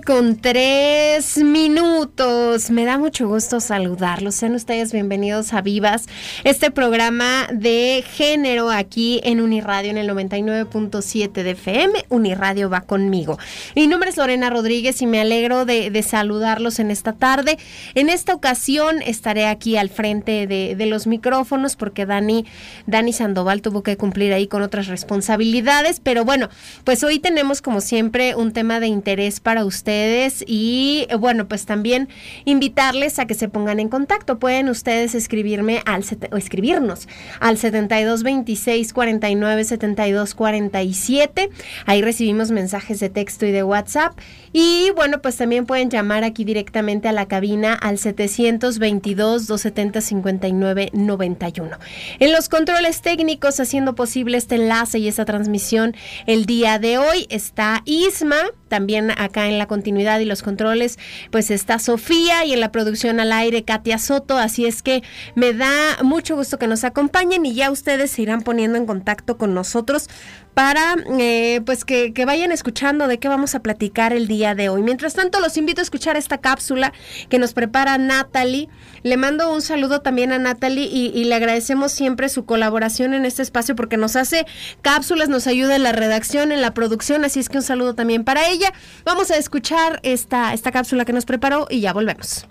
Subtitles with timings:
[0.00, 2.43] Con tres minutos.
[2.54, 4.36] Me da mucho gusto saludarlos.
[4.36, 6.06] Sean ustedes bienvenidos a Vivas,
[6.44, 12.04] este programa de género aquí en Uniradio en el 99.7 de FM.
[12.10, 13.40] Uniradio va conmigo.
[13.74, 17.58] Mi nombre es Lorena Rodríguez y me alegro de, saludarlos en esta tarde.
[17.96, 22.46] En esta ocasión estaré aquí al frente de, de, los micrófonos porque Dani,
[22.86, 25.98] Dani Sandoval tuvo que cumplir ahí con otras responsabilidades.
[25.98, 26.50] Pero bueno,
[26.84, 32.08] pues hoy tenemos como siempre un tema de interés para ustedes y bueno, pues también
[32.44, 34.38] invitarles a que se pongan en contacto.
[34.38, 37.08] Pueden ustedes escribirme al o escribirnos
[37.40, 41.50] al 72 26 49 72 47.
[41.86, 44.18] Ahí recibimos mensajes de texto y de WhatsApp
[44.52, 50.90] y bueno, pues también pueden llamar aquí directamente a la cabina al 722 270 59
[50.92, 51.78] 91.
[52.20, 55.94] En los controles técnicos haciendo posible este enlace y esta transmisión
[56.26, 58.36] el día de hoy está Isma,
[58.74, 60.98] también acá en la continuidad y los controles,
[61.30, 65.04] pues está Sofía y en la producción al aire Katia Soto, así es que
[65.36, 69.38] me da mucho gusto que nos acompañen y ya ustedes se irán poniendo en contacto
[69.38, 70.08] con nosotros
[70.54, 74.82] para eh, pues que, vayan escuchando de qué vamos a platicar el día de hoy.
[74.82, 76.92] Mientras tanto, los invito a escuchar esta cápsula
[77.28, 78.68] que nos prepara Natalie.
[79.02, 83.42] Le mando un saludo también a Natalie y, le agradecemos siempre su colaboración en este
[83.42, 84.46] espacio porque nos hace
[84.80, 88.24] cápsulas, nos ayuda en la redacción, en la producción, así es que un saludo también
[88.24, 88.72] para ella.
[89.04, 92.46] Vamos a escuchar esta, esta cápsula que nos preparó y ya volvemos.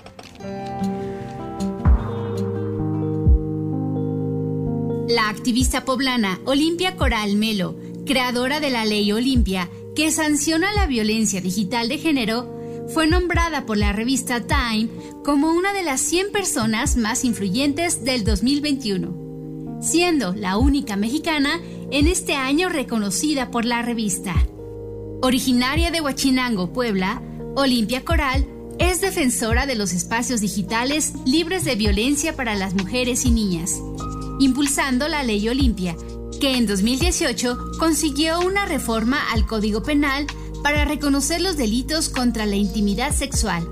[5.07, 7.75] La activista poblana Olimpia Coral Melo
[8.05, 12.53] creadora de la ley Olimpia, que sanciona la violencia digital de género,
[12.93, 14.89] fue nombrada por la revista Time
[15.23, 22.07] como una de las 100 personas más influyentes del 2021, siendo la única mexicana en
[22.07, 24.35] este año reconocida por la revista.
[25.21, 27.21] Originaria de Huachinango, Puebla,
[27.55, 28.45] Olimpia Coral
[28.79, 33.79] es defensora de los espacios digitales libres de violencia para las mujeres y niñas,
[34.39, 35.95] impulsando la ley Olimpia,
[36.39, 40.27] que en 2018 consiguió una reforma al Código Penal
[40.63, 43.67] para reconocer los delitos contra la intimidad sexual.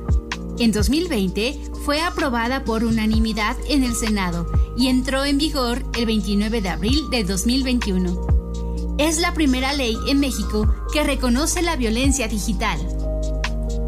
[0.59, 6.61] En 2020 fue aprobada por unanimidad en el Senado y entró en vigor el 29
[6.61, 8.95] de abril de 2021.
[8.99, 12.79] Es la primera ley en México que reconoce la violencia digital.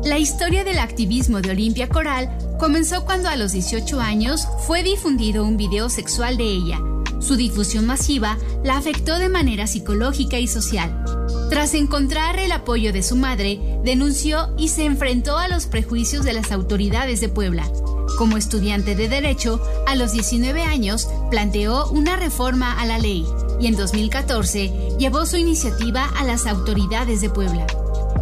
[0.04, 5.46] La historia del activismo de Olimpia Coral comenzó cuando a los 18 años fue difundido
[5.46, 6.80] un video sexual de ella,
[7.24, 11.04] su difusión masiva la afectó de manera psicológica y social.
[11.50, 16.34] Tras encontrar el apoyo de su madre, denunció y se enfrentó a los prejuicios de
[16.34, 17.70] las autoridades de Puebla.
[18.18, 23.26] Como estudiante de Derecho, a los 19 años planteó una reforma a la ley
[23.60, 27.66] y en 2014 llevó su iniciativa a las autoridades de Puebla.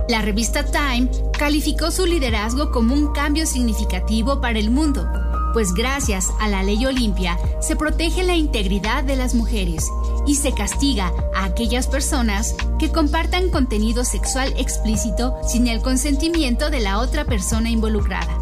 [0.07, 5.07] La revista Time calificó su liderazgo como un cambio significativo para el mundo
[5.53, 9.87] pues gracias a la ley Olimpia se protege la integridad de las mujeres
[10.25, 16.79] y se castiga a aquellas personas que compartan contenido sexual explícito sin el consentimiento de
[16.79, 18.37] la otra persona involucrada.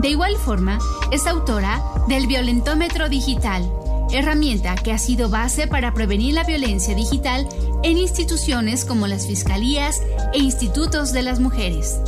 [0.00, 0.78] De igual forma,
[1.12, 3.70] es autora del Violentómetro Digital,
[4.12, 7.48] herramienta que ha sido base para prevenir la violencia digital
[7.82, 10.02] en instituciones como las fiscalías
[10.32, 11.98] e institutos de las mujeres.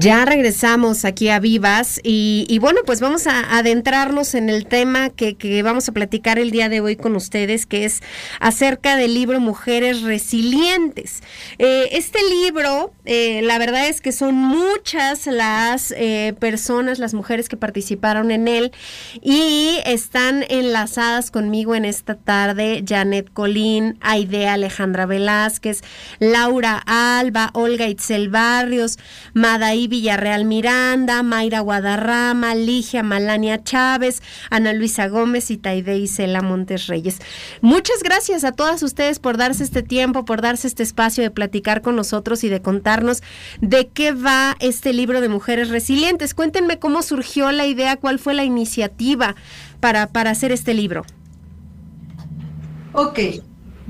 [0.00, 5.62] Ya regresamos aquí a Vivas y, bueno, pues vamos a adentrarnos en el tema que,
[5.62, 8.00] vamos a platicar el día de hoy con ustedes, que es
[8.40, 11.22] acerca del libro Mujeres Resilientes.
[11.58, 17.50] Eh, este libro, eh, la verdad es que son muchas las eh, personas, las mujeres
[17.50, 18.72] que participaron en él
[19.20, 25.82] y están enlazadas conmigo en esta tarde, Janet Colín, Aidea Alejandra Velázquez,
[26.20, 28.98] Laura Alba, Olga Itzel Barrios,
[29.34, 36.86] Madaí Villarreal Miranda, Mayra Guadarrama, Ligia Malania Chávez, Ana Luisa Gómez y Taide Isela Montes
[36.86, 37.18] Reyes.
[37.60, 41.82] Muchas gracias a todas ustedes por darse este tiempo, por darse este espacio de platicar
[41.82, 43.22] con nosotros y de contarnos
[43.60, 46.32] de qué va este libro de Mujeres Resilientes.
[46.32, 49.34] Cuéntenme cómo surgió la idea, cuál fue la iniciativa
[49.80, 51.04] para, para hacer este libro.
[52.92, 53.18] Ok,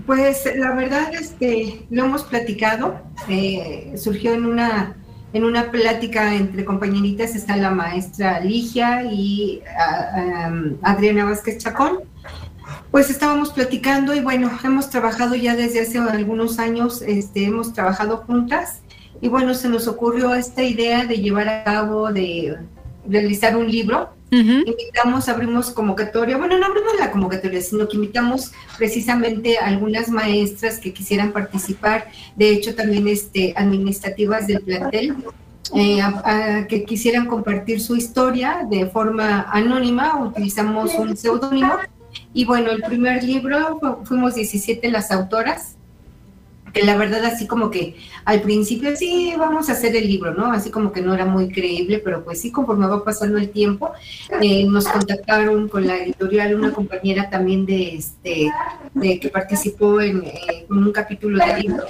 [0.06, 4.96] pues la verdad es que lo hemos platicado, eh, surgió en una
[5.32, 10.50] en una plática entre compañeritas está la maestra Ligia y ah,
[10.82, 12.00] Adriana Vázquez Chacón.
[12.90, 18.18] Pues estábamos platicando y bueno, hemos trabajado ya desde hace algunos años, este, hemos trabajado
[18.18, 18.80] juntas
[19.20, 22.58] y bueno, se nos ocurrió esta idea de llevar a cabo, de
[23.08, 29.58] realizar un libro Invitamos, abrimos convocatoria, bueno, no abrimos la convocatoria, sino que invitamos precisamente
[29.58, 32.06] a algunas maestras que quisieran participar,
[32.36, 35.16] de hecho también este, administrativas del plantel,
[35.74, 41.74] eh, que quisieran compartir su historia de forma anónima, utilizamos un seudónimo.
[42.32, 45.76] Y bueno, el primer libro fuimos 17 las autoras,
[46.72, 50.52] que la verdad así como que al principio sí vamos a hacer el libro, ¿no?
[50.52, 53.92] Así como que no era muy creíble, pero pues sí, conforme va pasando el tiempo,
[54.40, 58.50] eh, nos contactaron con la editorial, una compañera también de este,
[58.94, 61.84] de que participó en, eh, un capítulo del libro.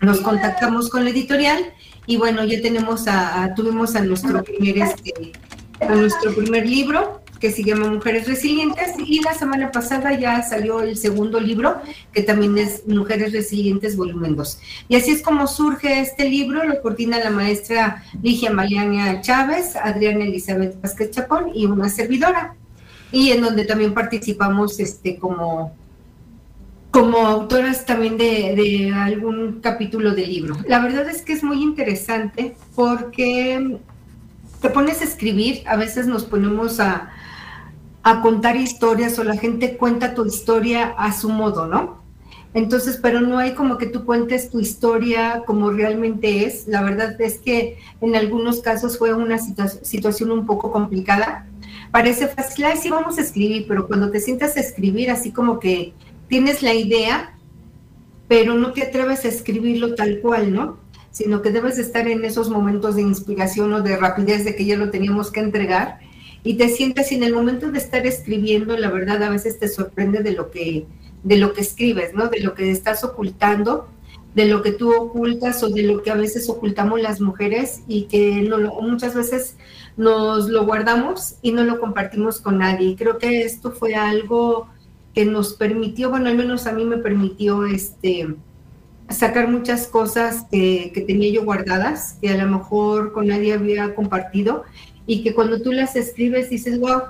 [0.00, 1.72] Nos contactamos con la editorial
[2.06, 5.32] y bueno, ya tenemos a, tuvimos a nuestro primer este,
[5.80, 10.80] a nuestro primer libro que se llama Mujeres Resilientes y la semana pasada ya salió
[10.80, 11.80] el segundo libro
[12.12, 14.60] que también es Mujeres Resilientes volumen 2.
[14.88, 20.24] Y así es como surge este libro, lo coordina la maestra Ligia Maliania Chávez, Adriana
[20.24, 22.56] Elizabeth Vázquez Chapón y una servidora.
[23.12, 25.72] Y en donde también participamos este como
[26.90, 30.56] como autoras también de, de algún capítulo del libro.
[30.66, 33.78] La verdad es que es muy interesante porque
[34.60, 37.12] te pones a escribir, a veces nos ponemos a,
[38.06, 42.04] a contar historias o la gente cuenta tu historia a su modo, ¿no?
[42.54, 46.68] Entonces, pero no hay como que tú cuentes tu historia como realmente es.
[46.68, 51.48] La verdad es que en algunos casos fue una situación un poco complicada.
[51.90, 55.58] Parece fácil, ay, sí vamos a escribir, pero cuando te sientas a escribir, así como
[55.58, 55.92] que
[56.28, 57.34] tienes la idea,
[58.28, 60.78] pero no te atreves a escribirlo tal cual, ¿no?
[61.10, 64.76] Sino que debes estar en esos momentos de inspiración o de rapidez de que ya
[64.76, 66.05] lo teníamos que entregar
[66.46, 69.66] y te sientes y en el momento de estar escribiendo, la verdad a veces te
[69.66, 70.86] sorprende de lo que
[71.24, 72.28] de lo que escribes, ¿no?
[72.28, 73.88] De lo que estás ocultando,
[74.36, 78.04] de lo que tú ocultas o de lo que a veces ocultamos las mujeres y
[78.04, 79.56] que no muchas veces
[79.96, 82.90] nos lo guardamos y no lo compartimos con nadie.
[82.90, 84.68] Y creo que esto fue algo
[85.14, 88.36] que nos permitió, bueno, al menos a mí me permitió este
[89.08, 93.96] sacar muchas cosas que, que tenía yo guardadas, que a lo mejor con nadie había
[93.96, 94.62] compartido
[95.06, 97.02] y que cuando tú las escribes dices, wow,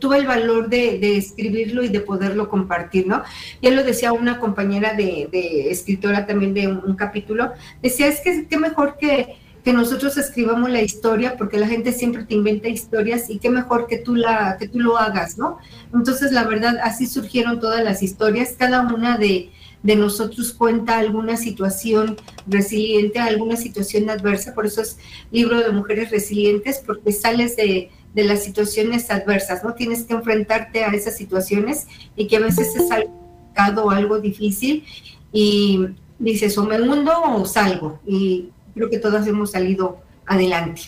[0.00, 3.22] tuve el valor de, escribirlo y de poderlo compartir, ¿no?
[3.60, 8.58] Ya lo decía una compañera de, escritora también de un, capítulo, decía, es que qué
[8.58, 13.38] mejor que, que nosotros escribamos la historia, porque la gente siempre te inventa historias y
[13.38, 15.58] qué mejor que tú, la, que tú lo hagas, ¿no?
[15.92, 19.50] Entonces, la verdad, así surgieron todas las historias, cada una de,
[19.84, 24.98] de nosotros cuenta alguna situación resiliente, alguna situación adversa, por eso es
[25.30, 29.74] libro de mujeres resilientes, porque sales de, las situaciones adversas, ¿no?
[29.74, 31.86] Tienes que enfrentarte a esas situaciones
[32.16, 34.84] y que a veces es algo, algo difícil
[35.32, 35.88] y
[36.18, 38.00] dices, o me mundo o salgo.
[38.06, 40.82] Y creo que todas hemos salido adelante.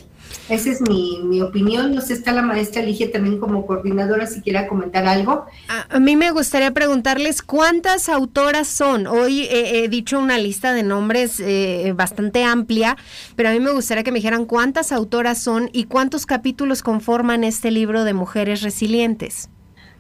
[0.49, 1.95] Esa es mi, opinión.
[1.95, 5.47] No sé, está la maestra Ligia también como coordinadora, si quiera comentar algo.
[5.69, 9.07] A, mí me gustaría preguntarles cuántas autoras son.
[9.07, 12.97] Hoy he dicho una lista de nombres eh, bastante amplia,
[13.35, 17.45] pero a mí me gustaría que me dijeran cuántas autoras son y cuántos capítulos conforman
[17.45, 19.51] este libro de Mujeres Resilientes.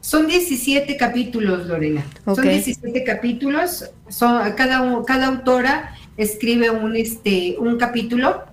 [0.01, 2.05] Son 17 capítulos, Lorena.
[2.25, 3.91] Son 17 capítulos.
[4.09, 8.45] Son, cada, cada autora escribe un, este, un capítulo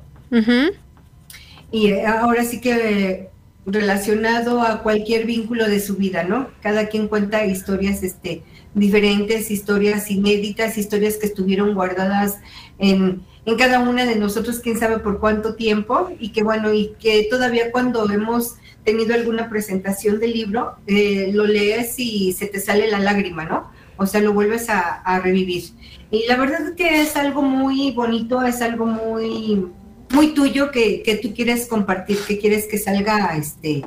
[1.73, 3.29] y ahora sí que
[3.65, 6.49] relacionado a cualquier vínculo de su vida, ¿no?
[6.61, 8.43] Cada quien cuenta historias este,
[8.75, 12.37] diferentes, historias inéditas, historias que estuvieron guardadas
[12.77, 16.93] en, en cada una de nosotros, quién sabe por cuánto tiempo, y que bueno, y
[16.99, 22.59] que todavía cuando hemos tenido alguna presentación del libro, eh, lo lees y se te
[22.59, 23.71] sale la lágrima, ¿no?
[23.97, 25.63] O sea, lo vuelves a, revivir.
[26.11, 29.71] Y la verdad es que es algo muy bonito, es algo muy,
[30.13, 33.83] muy tuyo que, que tú quieres compartir, que quieres que salga, este,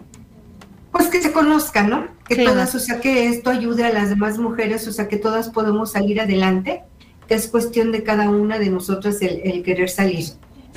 [0.90, 2.08] pues que se conozca, ¿no?
[2.28, 5.50] Que todas, o sea, que esto ayude a las demás mujeres, o sea, que todas
[5.50, 6.82] podemos salir adelante,
[7.28, 10.26] que es cuestión de cada una de nosotras el querer salir.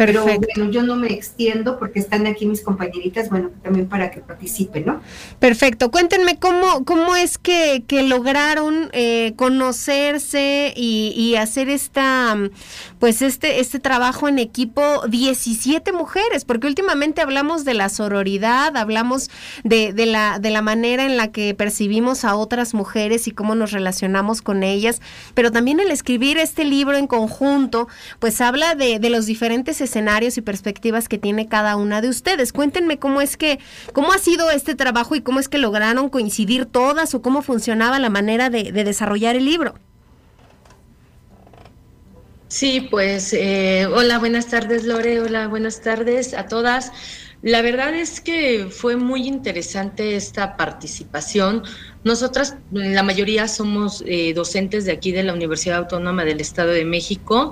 [0.05, 4.21] Pero bueno, yo no me extiendo porque están aquí mis compañeritas, bueno, también para que
[4.21, 5.01] participen, ¿no?
[5.39, 5.91] Perfecto.
[5.91, 12.37] Cuéntenme cómo, cómo es que, que lograron eh, conocerse y, y, hacer esta,
[12.99, 19.29] pues este, este trabajo en equipo 17 mujeres, porque últimamente hablamos de la sororidad, hablamos
[19.63, 23.55] de, de, la, de la manera en la que percibimos a otras mujeres y cómo
[23.55, 25.01] nos relacionamos con ellas,
[25.33, 27.87] pero también el escribir este libro en conjunto,
[28.19, 32.53] pues habla de, de los diferentes escenarios y perspectivas que tiene cada una de ustedes.
[32.53, 33.59] Cuéntenme cómo es que,
[33.93, 37.99] cómo ha sido este trabajo y cómo es que lograron coincidir todas o cómo funcionaba
[37.99, 39.75] la manera de, desarrollar el libro.
[42.49, 46.91] Sí, pues eh, hola, buenas tardes Lore, hola, buenas tardes a todas.
[47.43, 51.61] La verdad es que fue muy interesante esta participación.
[52.03, 56.85] Nosotras, la mayoría somos eh, docentes de aquí de la Universidad Autónoma del Estado de
[56.85, 57.51] México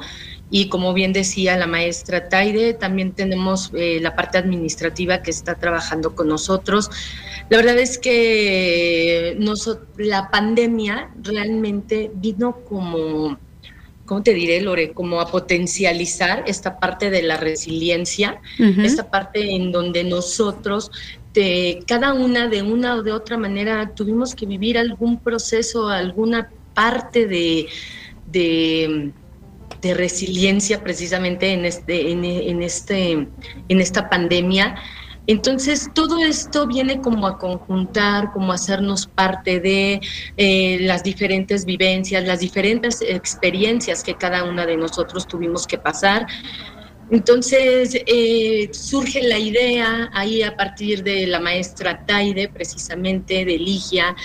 [0.49, 5.55] y como bien decía la maestra Taide, también tenemos eh, la parte administrativa que está
[5.55, 6.89] trabajando con nosotros.
[7.49, 9.37] La verdad es que
[9.97, 13.37] la pandemia realmente vino como,
[14.07, 14.93] ¿cómo te diré, Lore?
[14.93, 20.91] Como a potencializar esta parte de la resiliencia, esta parte en donde nosotros
[21.85, 27.27] cada una de una o de otra manera tuvimos que vivir algún proceso, alguna parte
[27.27, 27.67] de
[29.81, 34.75] de resiliencia precisamente en, este, en, este, en esta pandemia.
[35.27, 40.00] Entonces, todo esto viene como a conjuntar, como a hacernos parte de
[40.38, 46.25] eh, las diferentes vivencias, las diferentes experiencias que cada una de nosotros tuvimos que pasar.
[47.10, 54.15] Entonces, eh, surge la idea ahí a partir de la maestra Taide, precisamente de Ligia,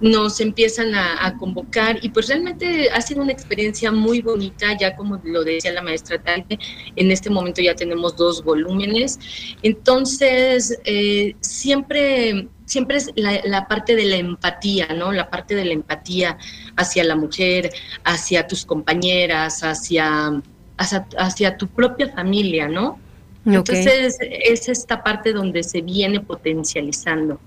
[0.00, 5.20] nos empiezan a, convocar y pues realmente ha sido una experiencia muy bonita, ya como
[5.22, 6.58] lo decía la maestra Taide,
[6.96, 9.18] en este momento ya tenemos dos volúmenes,
[9.62, 15.10] entonces eh, siempre siempre es la, parte de la empatía, ¿no?
[15.10, 16.38] La parte de la empatía
[16.76, 17.70] hacia la mujer,
[18.04, 20.40] hacia tus compañeras, hacia,
[20.76, 23.00] hacia, tu propia familia, ¿no?
[23.44, 27.40] Entonces es esta parte donde se viene potencializando.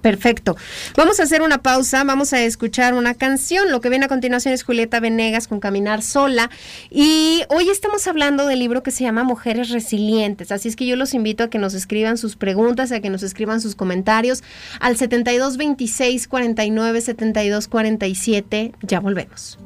[0.00, 0.56] Perfecto.
[0.96, 3.70] Vamos a hacer una pausa, vamos a escuchar una canción.
[3.70, 6.50] Lo que viene a continuación es Julieta Venegas con Caminar Sola.
[6.90, 10.52] Y hoy estamos hablando del libro que se llama Mujeres Resilientes.
[10.52, 13.22] Así es que yo los invito a que nos escriban sus preguntas, a que nos
[13.22, 14.42] escriban sus comentarios
[14.80, 18.72] al 7226 49 72 47.
[18.82, 19.58] Ya volvemos.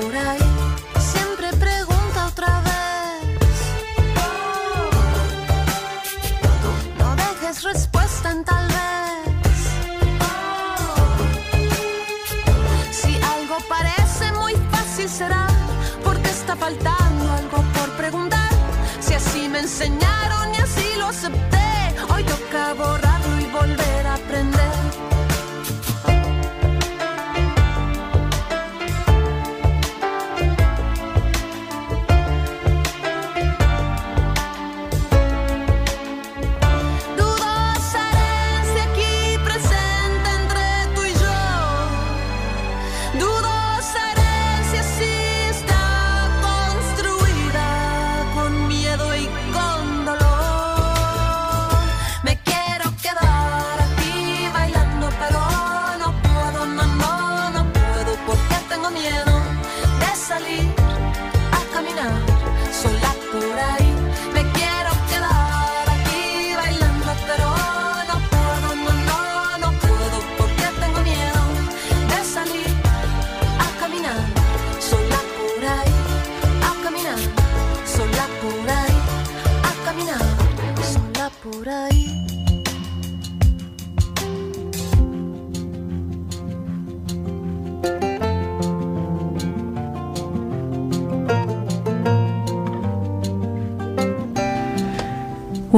[0.00, 3.58] Siempre pregunta otra vez.
[6.98, 9.62] No dejes respuesta en tal vez.
[12.90, 15.46] Si algo parece muy fácil será
[16.02, 18.48] porque está faltando algo por preguntar.
[19.00, 23.09] Si así me enseñaron y así lo acepté, hoy toca borrarlo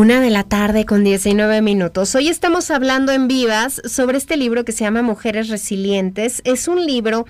[0.03, 2.17] Una de la tarde con 19 minutos.
[2.17, 6.43] Hoy estamos hablando en Vivas sobre este libro que se llama Mujeres Resilientes.
[6.45, 7.25] Es un libro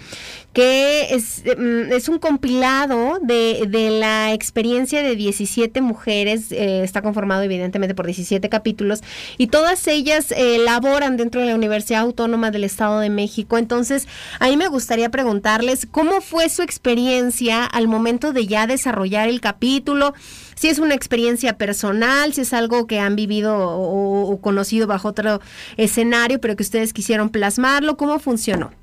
[0.52, 6.52] que es, mm, es un compilado de, de la experiencia de 17 mujeres.
[6.52, 9.02] eh, está conformado evidentemente por 17 capítulos
[9.38, 13.58] y todas ellas eh, laboran dentro de la Universidad Autónoma del Estado de México.
[13.58, 14.06] Entonces,
[14.40, 19.40] a mí me gustaría preguntarles cómo fue su experiencia al momento de ya desarrollar el
[19.40, 20.14] capítulo
[20.54, 25.08] si es una experiencia personal, si es algo que han vivido o, o conocido bajo
[25.08, 25.40] otro
[25.76, 28.81] escenario, pero que ustedes quisieron plasmarlo, ¿cómo funcionó?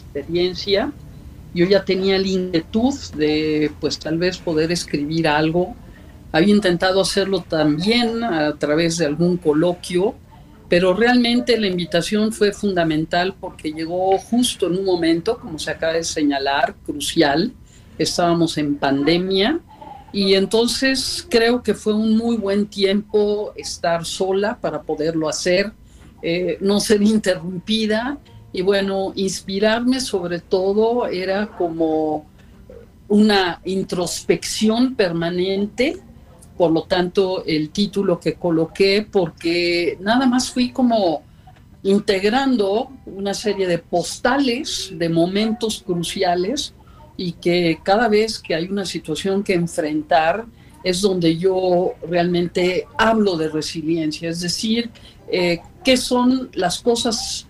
[0.00, 0.92] Experiencia,
[1.54, 5.74] yo ya tenía la inquietud de, pues tal vez poder escribir algo.
[6.32, 10.14] Había intentado hacerlo también a través de algún coloquio,
[10.68, 15.92] pero realmente la invitación fue fundamental porque llegó justo en un momento, como se acaba
[15.92, 17.52] de señalar, crucial.
[17.98, 19.60] Estábamos en pandemia
[20.12, 25.72] y entonces creo que fue un muy buen tiempo estar sola para poderlo hacer,
[26.22, 28.18] eh, no ser interrumpida
[28.52, 32.26] y bueno, inspirarme sobre todo era como
[33.08, 35.98] una introspección permanente,
[36.56, 41.22] por lo tanto el título que coloqué, porque nada más fui como
[41.82, 46.74] integrando una serie de postales de momentos cruciales
[47.16, 50.46] y que cada vez que hay una situación que enfrentar
[50.84, 54.90] es donde yo realmente hablo de resiliencia, es decir,
[55.28, 57.46] eh, qué son las cosas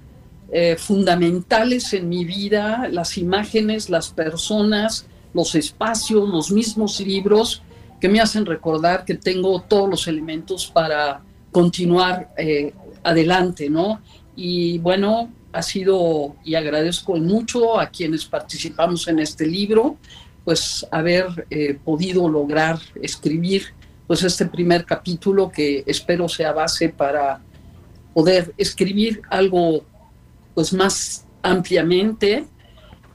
[0.54, 7.62] eh, fundamentales en mi vida, las imágenes, las personas, los espacios, los mismos libros
[7.98, 14.02] que me hacen recordar que tengo todos los elementos para continuar eh, adelante, ¿no?
[14.36, 19.96] Y bueno, ha sido, y agradezco mucho a quienes participamos en este libro,
[20.44, 23.68] pues haber eh, podido lograr escribir
[24.06, 27.40] pues este primer capítulo que espero sea base para
[28.12, 29.84] poder escribir algo
[30.54, 32.46] pues más ampliamente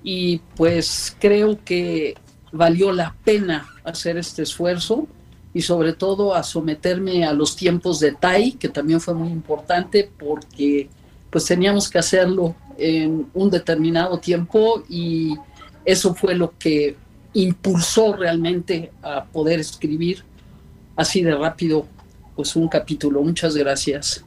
[0.04, 2.16] y pues creo que
[2.52, 5.08] valió la pena hacer este esfuerzo
[5.54, 10.10] y sobre todo a someterme a los tiempos de TAI, que también fue muy importante
[10.18, 10.90] porque
[11.30, 15.36] pues teníamos que hacerlo en un determinado tiempo y
[15.84, 16.96] eso fue lo que
[17.34, 20.24] impulsó realmente a poder escribir
[20.96, 21.88] así de rápido
[22.36, 23.22] pues un capítulo.
[23.22, 24.27] Muchas gracias.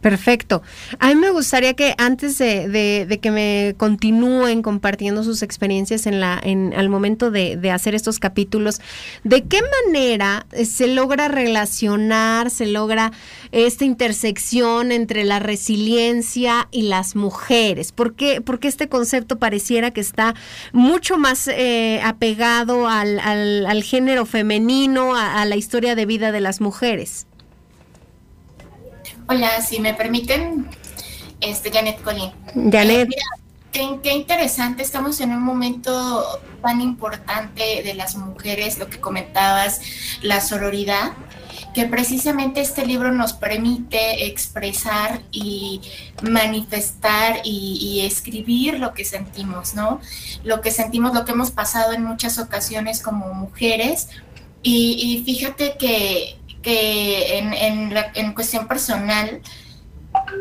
[0.00, 0.62] Perfecto.
[0.98, 6.40] A mí me gustaría que antes de, que me continúen compartiendo sus experiencias en la,
[6.42, 8.80] en, al momento de, de, hacer estos capítulos,
[9.24, 13.12] ¿de qué manera se logra relacionar, se logra
[13.52, 17.92] esta intersección entre la resiliencia y las mujeres?
[17.92, 20.34] ¿Por qué, porque este concepto pareciera que está
[20.72, 26.62] mucho más eh, apegado al, al, género femenino, a la historia de vida de las
[26.62, 27.26] mujeres?
[29.28, 30.68] Hola, si me permiten,
[31.40, 32.32] este, Janet Colín.
[32.54, 33.02] Janet.
[33.02, 39.00] Eh, mira, qué, interesante, estamos en un momento tan importante de las mujeres, lo que
[39.00, 39.80] comentabas,
[40.22, 41.12] la sororidad,
[41.74, 45.80] que precisamente este libro nos permite expresar y
[46.22, 50.00] manifestar y, y escribir lo que sentimos, ¿no?
[50.42, 54.08] Lo que sentimos, lo que hemos pasado en muchas ocasiones como mujeres.
[54.62, 57.54] Y, y fíjate que, que en,
[58.14, 59.40] en, cuestión personal,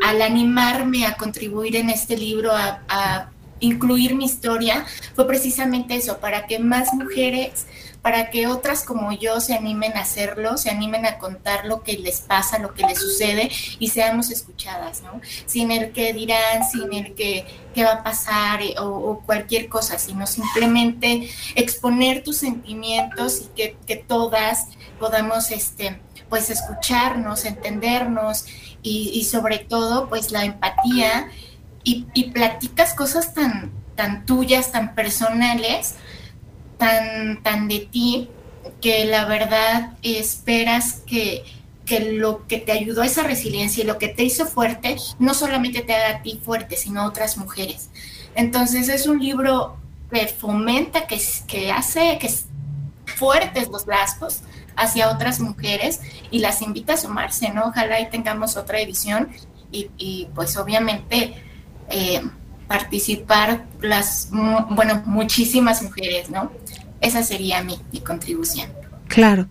[0.04, 3.30] al animarme a contribuir en este libro, a, a
[3.60, 7.66] incluir mi historia, fue precisamente eso, para que más mujeres,
[8.02, 11.98] para que otras como yo se animen a hacerlo, se animen a contar lo que
[11.98, 15.20] les pasa, lo que les sucede y seamos escuchadas, ¿no?
[15.46, 19.68] Sin el que dirán, sin el que qué va a pasar eh, o, o cualquier
[19.68, 24.68] cosa, sino simplemente exponer tus sentimientos y que, que todas
[25.00, 28.46] podamos, este, pues escucharnos, entendernos
[28.82, 31.30] y, sobre todo pues la empatía
[31.84, 35.96] y, y platicas cosas tan, tan tuyas, tan personales,
[36.78, 38.30] tan, tan de ti,
[38.82, 41.44] que la verdad esperas que,
[41.86, 45.34] que lo que te ayudó a esa resiliencia y lo que te hizo fuerte, no
[45.34, 47.90] solamente te haga a ti fuerte, sino a otras mujeres.
[48.36, 49.78] Entonces es un libro
[50.12, 52.32] que fomenta, que, que hace que
[53.06, 54.42] fuertes los lazos
[54.80, 56.00] hacia otras mujeres
[56.32, 57.66] y las invita a sumarse, ¿no?
[57.66, 59.30] Ojalá y tengamos otra edición
[59.72, 61.36] y, pues obviamente
[61.90, 62.22] eh,
[62.68, 66.52] participar las, bueno, muchísimas mujeres, ¿no?
[67.02, 68.72] Esa sería mi, mi contribución.
[69.08, 69.48] Claro.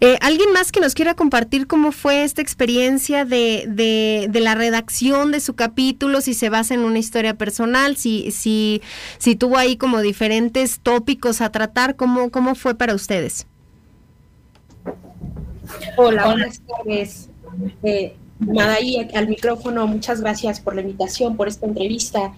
[0.00, 4.54] Eh, ¿Alguien más que nos quiera compartir cómo fue esta experiencia de, de, de la
[4.54, 8.82] redacción de su capítulo, si se basa en una historia personal, si, si,
[9.18, 13.46] si tuvo ahí como diferentes tópicos a tratar, cómo, cómo fue para ustedes?
[15.96, 17.28] Hola, buenas tardes.
[17.82, 22.34] Eh, Madaí, al micrófono, muchas gracias por la invitación, por esta entrevista.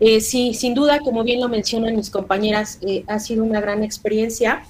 [0.00, 3.82] Eh, sí, sin duda, como bien lo mencionan mis compañeras, eh, ha sido una gran
[3.82, 4.62] experiencia.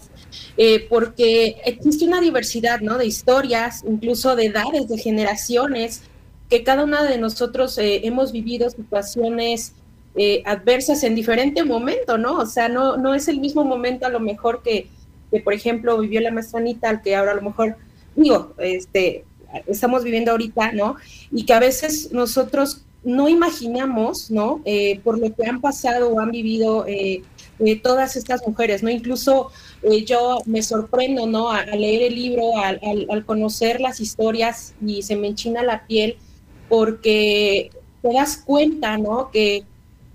[0.56, 2.98] eh, porque existe una diversidad ¿no?
[2.98, 6.02] de historias, incluso de edades, de generaciones,
[6.50, 9.74] que cada una de nosotros eh, hemos vivido situaciones
[10.16, 12.38] eh, adversas en diferente momento, ¿no?
[12.38, 14.88] O sea, no, no es el mismo momento a lo mejor que,
[15.30, 17.76] que, por ejemplo, vivió la maestra Anita, al que ahora a lo mejor,
[18.16, 19.24] digo, este,
[19.66, 20.96] estamos viviendo ahorita, ¿no?
[21.30, 24.60] Y que a veces nosotros no imaginamos, ¿no?
[24.64, 27.22] Eh, por lo que han pasado o han vivido eh,
[27.58, 28.90] eh, todas estas mujeres, ¿no?
[28.90, 29.50] Incluso
[30.06, 31.50] yo me sorprendo, ¿no?
[31.50, 35.62] A, a leer el libro, al, al, al conocer las historias y se me enchina
[35.62, 36.16] la piel
[36.68, 37.70] porque
[38.02, 39.30] te das cuenta, ¿no?
[39.30, 39.64] Que,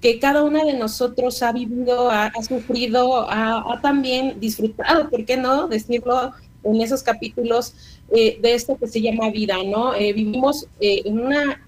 [0.01, 5.25] que cada una de nosotros ha vivido, ha, ha sufrido, ha, ha, también disfrutado, ¿por
[5.25, 6.31] qué no decirlo
[6.63, 7.73] en esos capítulos
[8.11, 9.93] eh, de esto que se llama vida, ¿no?
[9.95, 11.61] Eh, vivimos eh, en una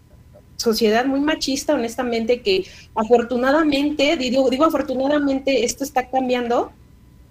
[0.58, 6.72] sociedad muy machista, honestamente, que afortunadamente, digo, digo afortunadamente, esto está cambiando,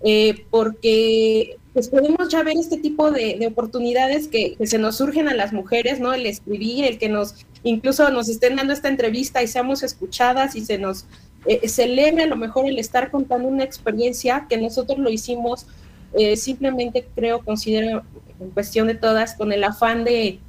[0.03, 5.29] eh, porque pues podemos ya ver este tipo de, de oportunidades que, se nos surgen
[5.29, 6.13] a las mujeres, ¿no?
[6.13, 10.63] El escribir, el que nos, incluso nos estén dando esta entrevista y seamos escuchadas y
[10.63, 11.07] se nos
[11.47, 15.67] eh, celebre a lo mejor el estar contando una experiencia que nosotros lo hicimos,
[16.15, 18.03] eh, simplemente creo, considero,
[18.41, 20.41] en cuestión de todas, con el afán de,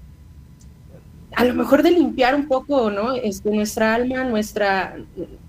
[1.34, 3.14] a lo mejor de limpiar un poco, ¿no?
[3.16, 4.98] Este, nuestra alma, nuestra,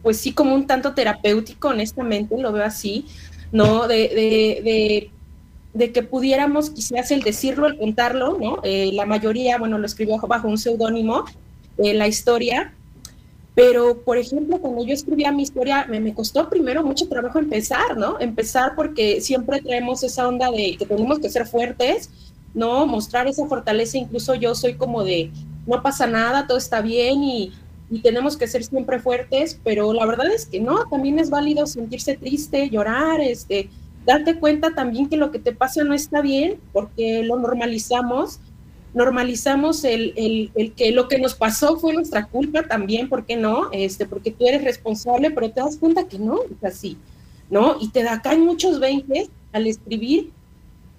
[0.02, 3.06] pues sí, como un tanto terapéutico, honestamente, lo veo así,
[3.50, 3.88] ¿no?
[3.88, 5.10] De, de, de,
[5.74, 8.60] de que pudiéramos quizás el decirlo, el contarlo, ¿no?
[8.62, 11.24] Eh, la mayoría, bueno, lo escribió bajo un seudónimo,
[11.78, 12.74] eh, la historia,
[13.54, 17.96] pero, por ejemplo, cuando yo escribía mi historia, me, me, costó primero mucho trabajo empezar,
[17.98, 18.18] ¿no?
[18.18, 22.08] Empezar porque siempre traemos esa onda de que tenemos que ser fuertes,
[22.54, 22.86] ¿no?
[22.86, 25.30] Mostrar esa fortaleza, incluso yo soy como de,
[25.66, 27.52] no pasa nada, todo está bien y,
[27.90, 31.66] y tenemos que ser siempre fuertes, pero la verdad es que no, también es válido
[31.66, 33.68] sentirse triste, llorar, este,
[34.06, 38.40] darte cuenta también que lo que te pasa no está bien, porque lo normalizamos,
[38.94, 43.36] normalizamos el, el, el, que lo que nos pasó fue nuestra culpa también, ¿por qué
[43.36, 43.70] no?
[43.72, 46.96] Este, porque tú eres responsable, pero te das cuenta que no, es así,
[47.50, 47.76] ¿no?
[47.80, 50.30] Y te da, caen muchos 20 al escribir.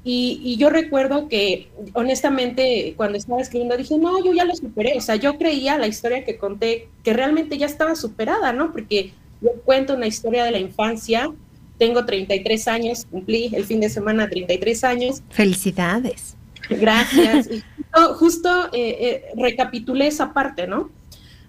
[0.06, 4.98] Y, y, yo recuerdo que, honestamente, cuando estaba escribiendo, dije, no, yo ya lo superé.
[4.98, 8.74] O sea, yo creía la historia que conté que realmente ya estaba superada, ¿no?
[8.74, 11.32] Porque yo cuento una historia de la infancia,
[11.78, 15.22] tengo 33 años, cumplí el fin de semana 33 años.
[15.30, 16.36] Felicidades.
[16.70, 17.50] Gracias.
[17.94, 20.90] Justo, justo eh, eh, recapitulé esa parte, ¿no?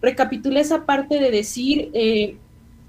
[0.02, 2.36] Recapitulé esa parte de decir, eh,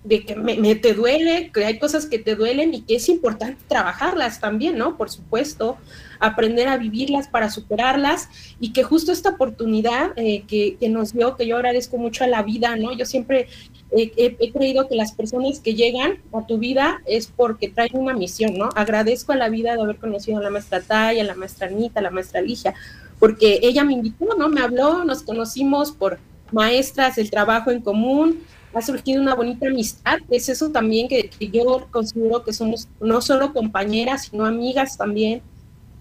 [0.04, 3.08] de que me, me- te duele, que hay cosas que te duelen y que es
[3.08, 4.98] importante trabajarlas también, ¿no?
[4.98, 5.78] Por supuesto,
[6.20, 8.28] aprender a vivirlas para superarlas
[8.60, 12.28] y que justo esta oportunidad eh, que, que nos dio, que yo agradezco mucho a
[12.28, 12.92] la vida, ¿no?
[12.98, 13.48] Yo siempre
[13.96, 18.14] he, he creído que las personas que llegan a tu vida es porque traen una
[18.14, 18.70] misión, ¿no?
[18.76, 22.00] Agradezco a la vida de haber conocido a la maestra Taya, a la maestra Anita,
[22.00, 22.74] a la maestra Ligia,
[23.20, 24.50] porque ella me invitó, ¿no?
[24.50, 26.20] Me habló, nos conocimos por
[26.52, 28.42] maestras, el trabajo en común,
[28.74, 33.22] ha surgido una bonita amistad, es eso también que, que yo considero que somos no
[33.22, 35.42] solo compañeras, sino amigas también,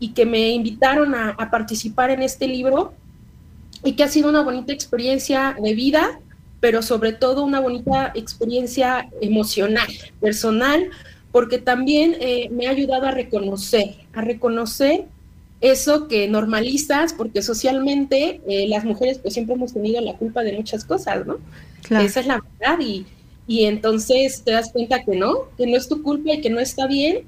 [0.01, 2.93] y que me invitaron a, a participar en este libro
[3.85, 6.19] y que ha sido una bonita experiencia de vida,
[6.65, 9.87] pero sobre todo una bonita experiencia emocional,
[10.19, 10.89] personal,
[11.31, 15.05] porque también eh, me ha ayudado a reconocer, a reconocer
[15.61, 20.55] eso que normalizas, porque socialmente eh, las mujeres pues siempre hemos tenido la culpa de
[20.55, 21.37] muchas cosas, ¿no?
[21.83, 22.03] Claro.
[22.03, 23.05] Esa es la verdad y,
[23.47, 26.61] y entonces te das cuenta que no, que no es tu culpa y que no
[26.61, 27.27] está bien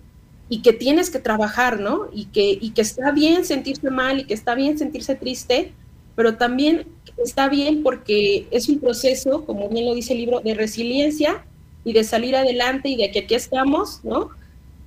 [0.48, 2.08] y que tienes que trabajar, ¿no?
[2.10, 5.74] Y que, y que está bien sentirse mal y que está bien sentirse triste,
[6.14, 6.86] pero también
[7.22, 11.44] está bien porque es un proceso, como bien lo dice el libro, de resiliencia
[11.84, 14.30] y de salir adelante y de que aquí estamos, ¿no?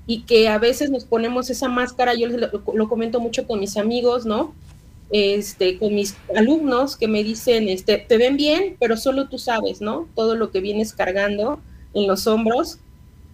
[0.06, 3.78] Y que a veces nos ponemos esa máscara, yo lo, lo comento mucho con mis
[3.78, 4.54] amigos, ¿no?
[5.12, 9.82] Este, con mis alumnos que me dicen, este, te ven bien, pero solo tú sabes,
[9.82, 10.08] ¿no?
[10.16, 11.60] Todo lo que vienes cargando
[11.94, 12.78] en los hombros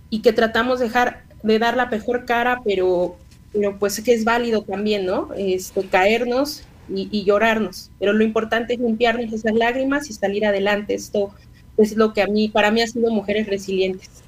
[0.10, 3.18] y que tratamos de dejar de dar la mejor cara, pero,
[3.52, 5.30] pero pues que es válido también, ¿no?
[5.38, 10.94] Este, caernos y, y llorarnos, pero lo importante es limpiarnos esas lágrimas y salir adelante.
[10.94, 11.34] Esto
[11.78, 14.25] es lo que a mí, para mí ha sido mujeres resilientes.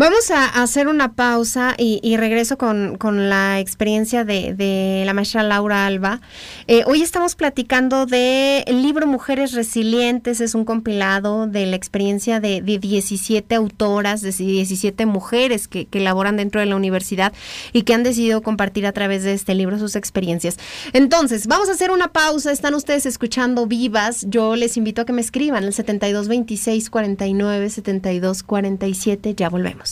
[0.00, 5.42] Vamos a hacer una pausa y, regreso con, con la experiencia de, de la maestra
[5.42, 6.22] Laura Alba.
[6.68, 12.62] Eh, hoy estamos platicando del libro Mujeres Resilientes, es un compilado de la experiencia de,
[12.62, 17.34] de 17 autoras, de 17 mujeres que, que laboran dentro de la universidad
[17.74, 20.56] y que han decidido compartir a través de este libro sus experiencias.
[20.94, 25.12] Entonces, vamos a hacer una pausa, están ustedes escuchando vivas, yo les invito a que
[25.12, 29.89] me escriban el 72 26 49 72 47, ya volvemos.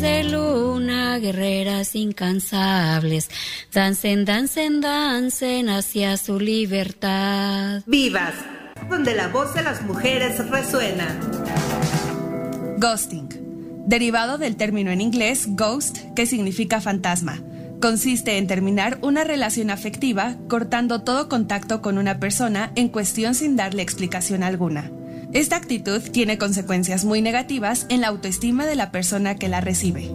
[0.00, 3.28] De luna, guerreras incansables,
[3.72, 7.82] dancen, dancen, dancen hacia su libertad.
[7.84, 8.34] Vivas,
[8.88, 11.18] donde la voz de las mujeres resuena.
[12.78, 13.28] Ghosting,
[13.86, 17.42] derivado del término en inglés ghost, que significa fantasma.
[17.80, 23.56] Consiste en terminar una relación afectiva cortando todo contacto con una persona en cuestión sin
[23.56, 24.92] darle explicación alguna.
[25.34, 30.10] Esta actitud tiene consecuencias muy negativas en la autoestima de la persona que la recibe.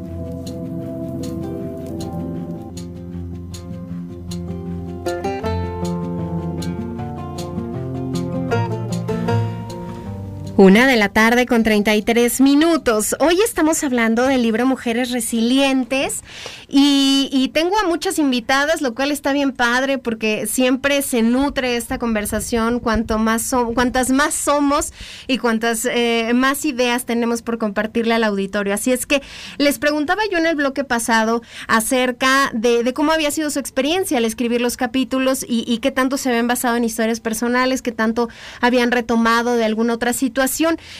[10.55, 13.15] Una de la tarde con 33 minutos.
[13.19, 16.21] Hoy estamos hablando del libro Mujeres Resilientes
[16.69, 21.97] y, tengo a muchas invitadas, lo cual está bien padre porque siempre se nutre esta
[21.99, 24.91] conversación cuanto más som- cuantas más somos
[25.27, 28.73] y cuantas eh, más ideas tenemos por compartirle al auditorio.
[28.73, 29.21] Así es que
[29.57, 34.17] les preguntaba yo en el bloque pasado acerca de, de cómo había sido su experiencia
[34.19, 37.91] al escribir los capítulos y, y qué tanto se habían basado en historias personales, qué
[37.91, 38.29] tanto
[38.61, 40.42] habían retomado de alguna otra situación.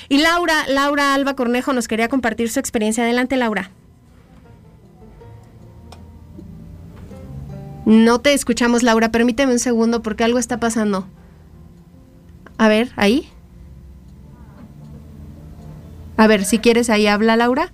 [0.10, 3.04] Y Laura, Laura Alba Cornejo nos quería compartir su experiencia.
[3.04, 3.72] Adelante, Laura.
[7.86, 9.10] No te escuchamos, Laura.
[9.12, 11.06] Permíteme un segundo porque algo está pasando.
[12.58, 13.30] A ver, ahí.
[16.16, 17.74] A ver, si quieres, ahí habla Laura.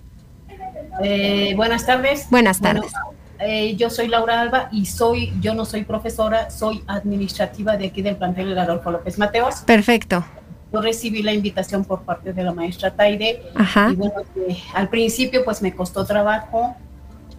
[1.03, 2.27] Eh, buenas tardes.
[2.31, 2.93] Buenas Bueno, tardes.
[3.39, 8.01] eh, yo soy Laura Alba y soy, yo no soy profesora, soy administrativa de aquí
[8.01, 9.57] del plantel de Adolfo López Mateos.
[9.65, 10.25] Perfecto.
[10.71, 13.89] Yo recibí la invitación por parte de la maestra Taide Ajá.
[13.91, 16.75] y bueno, eh, al principio pues me costó trabajo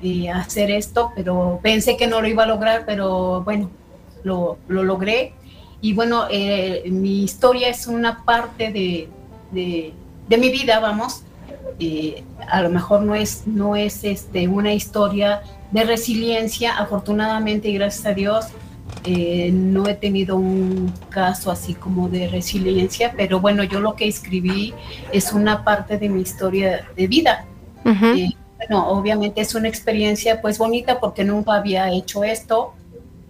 [0.03, 3.71] eh, hacer esto, pero pensé que no lo iba a lograr, pero bueno,
[4.25, 5.35] lo, lo logré.
[5.83, 9.09] Y bueno, eh, mi historia es una parte de,
[9.51, 9.93] de,
[10.29, 11.23] de mi vida, vamos.
[11.79, 17.75] Eh, a lo mejor no es, no es este, una historia de resiliencia, afortunadamente y
[17.75, 18.47] gracias a Dios,
[19.05, 24.07] eh, no he tenido un caso así como de resiliencia, pero bueno, yo lo que
[24.07, 24.75] escribí
[25.13, 27.47] es una parte de mi historia de vida.
[27.85, 32.75] Eh, bueno, obviamente es una experiencia pues bonita porque nunca había hecho esto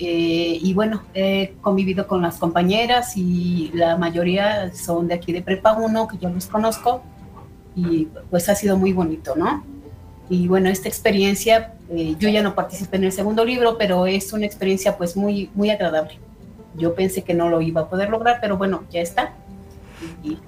[0.03, 5.43] eh, y bueno, he convivido con las compañeras y la mayoría son de aquí de
[5.43, 7.03] Prepa 1, que yo los conozco
[7.77, 9.63] y pues ha sido muy bonito, ¿no?
[10.31, 14.33] Y bueno, esta experiencia Eh, yo ya no participé en el segundo libro, pero es
[14.33, 16.18] una experiencia pues muy, muy agradable.
[16.76, 19.35] Yo pensé que no lo iba a poder lograr, pero bueno, ya está.
[20.22, 20.38] Y,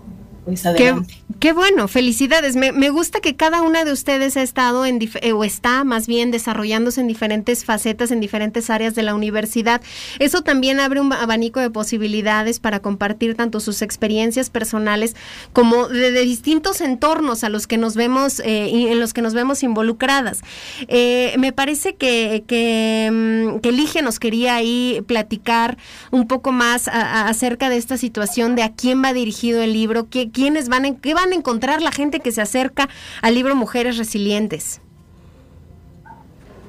[0.44, 1.14] pues Qué, adelante.
[1.40, 2.57] qué bueno, felicidades.
[2.57, 6.07] Me, me gusta que cada una de ustedes ha estado en eh, o está más
[6.07, 9.81] bien desarrollándose en diferentes facetas, en diferentes áreas de la universidad.
[10.18, 15.14] Eso también abre un abanico de posibilidades para compartir tanto sus experiencias personales
[15.52, 19.22] como de, de distintos entornos a los que nos vemos, eh, y en los que
[19.22, 20.40] nos vemos involucradas.
[20.88, 25.78] Eh, me parece que, que, mm, que Ligia nos quería ahí platicar
[26.11, 29.72] un poco más a- a- acerca de esta situación, de a quién va dirigido el
[29.72, 32.88] libro, qué, quiénes van, a, qué van a encontrar la gente que se acerca
[33.21, 34.81] al libro Mujeres Resilientes.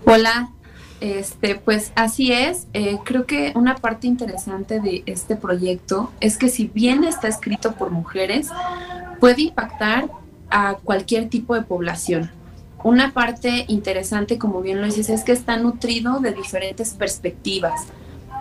[0.05, 0.49] Hola,
[0.99, 2.67] este, pues así es.
[2.73, 7.73] Eh, creo que una parte interesante de este proyecto es que si bien está escrito
[7.73, 8.49] por mujeres,
[9.19, 10.09] puede impactar
[10.49, 12.31] a cualquier tipo de población.
[12.83, 17.87] Una parte interesante, como bien lo dices, es que está nutrido de diferentes perspectivas.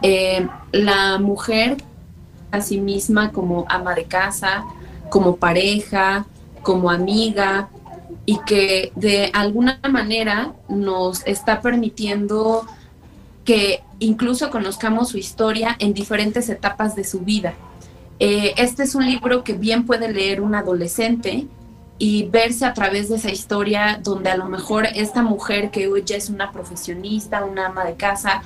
[0.03, 1.77] Eh, la mujer
[2.51, 4.65] a sí misma como ama de casa,
[5.13, 6.25] como pareja,
[6.63, 7.69] como amiga,
[8.25, 12.65] y que de alguna manera nos está permitiendo
[13.45, 17.53] que incluso conozcamos su historia en diferentes etapas de su vida.
[18.21, 21.47] Eh, este es un libro que bien puede leer un adolescente
[21.99, 26.05] y verse a través de esa historia donde a lo mejor esta mujer que hoy
[26.07, 28.43] ya es una profesionista, una ama de casa,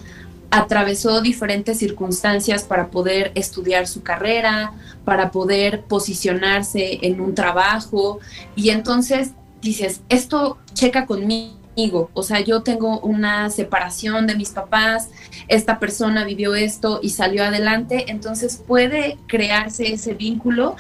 [0.51, 4.73] atravesó diferentes circunstancias para poder estudiar su carrera,
[5.05, 8.21] para poder posicionarse en un trabajo.
[8.55, 15.11] Y entonces dices, esto checa conmigo, o sea, yo tengo una separación de mis papás,
[15.49, 20.77] esta persona vivió esto y salió adelante, entonces puede crearse ese vínculo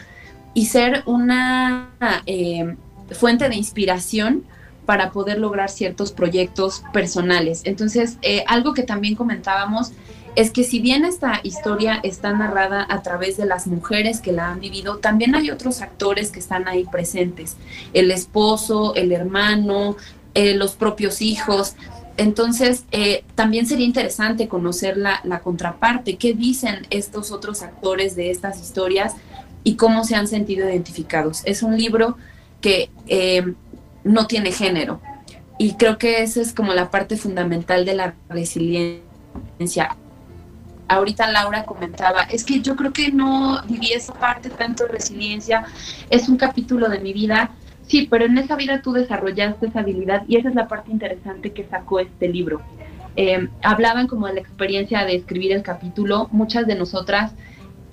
[0.54, 1.90] y ser una
[2.24, 2.76] eh,
[3.10, 4.44] fuente de inspiración
[4.86, 7.62] para poder lograr ciertos proyectos personales.
[7.64, 9.92] Entonces, eh, algo que también comentábamos
[10.36, 14.50] es que si bien esta historia está narrada a través de las mujeres que la
[14.50, 17.56] han vivido, también hay otros actores que están ahí presentes,
[17.94, 19.96] el esposo, el hermano,
[20.34, 21.74] eh, los propios hijos.
[22.18, 28.60] Entonces, eh, también sería interesante conocer la, contraparte, qué dicen estos otros actores de estas
[28.60, 29.14] historias
[29.64, 31.42] y cómo se han sentido identificados.
[31.46, 32.18] Es un libro
[32.60, 32.90] que
[34.06, 35.00] no tiene género
[35.58, 39.96] y creo que esa es como la parte fundamental de la resiliencia.
[40.88, 45.64] Ahorita Laura comentaba, es que yo creo que no viví esa parte tanto de resiliencia,
[46.10, 47.50] es un capítulo de mi vida,
[47.86, 51.52] sí, pero en esa vida tú desarrollaste esa habilidad y esa es la parte interesante
[51.52, 52.60] que sacó este libro.
[53.16, 57.32] Eh, hablaban como de la experiencia de escribir el capítulo, muchas de nosotras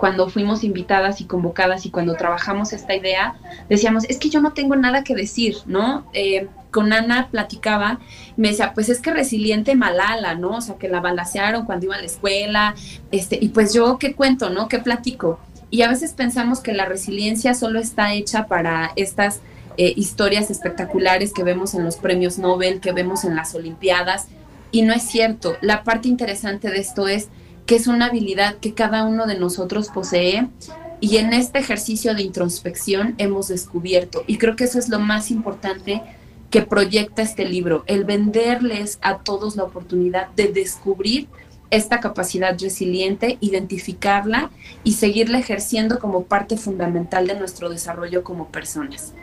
[0.03, 3.35] cuando fuimos invitadas y convocadas y cuando trabajamos esta idea,
[3.69, 6.05] decíamos, es que yo no tengo nada que decir, ¿no?
[6.11, 8.01] Eh, con Ana platicaba,
[8.35, 10.57] me decía, pues es que resiliente Malala, ¿no?
[10.57, 12.75] O sea, que la balacearon cuando iba a la escuela,
[13.13, 14.67] este, y pues yo, ¿qué cuento, no?
[14.67, 15.39] ¿Qué platico?
[15.69, 19.39] Y a veces pensamos que la resiliencia solo está hecha para estas
[19.77, 24.27] eh, historias espectaculares que vemos en los premios Nobel, que vemos en las Olimpiadas,
[24.69, 25.55] y no es cierto.
[25.61, 27.29] La parte interesante de esto es
[27.65, 30.47] que es una habilidad que cada uno de nosotros posee
[30.99, 35.31] y en este ejercicio de introspección hemos descubierto, y creo que eso es lo más
[35.31, 36.01] importante
[36.49, 41.27] que proyecta este libro, el venderles a todos la oportunidad de descubrir
[41.71, 44.51] esta capacidad resiliente, identificarla
[44.83, 49.13] y seguirla ejerciendo como parte fundamental de nuestro desarrollo como personas.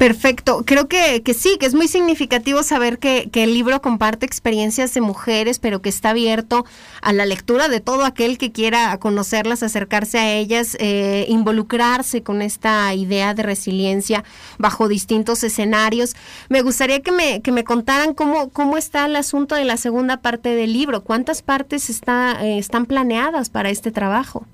[0.00, 4.24] Perfecto, creo que, que sí, que es muy significativo saber que, que, el libro comparte
[4.24, 6.64] experiencias de mujeres, pero que está abierto
[7.02, 12.40] a la lectura de todo aquel que quiera conocerlas, acercarse a ellas, eh, involucrarse con
[12.40, 14.24] esta idea de resiliencia
[14.56, 16.16] bajo distintos escenarios.
[16.48, 20.22] Me gustaría que me, que me contaran cómo, cómo está el asunto de la segunda
[20.22, 24.46] parte del libro, cuántas partes está, eh, están planeadas para este trabajo.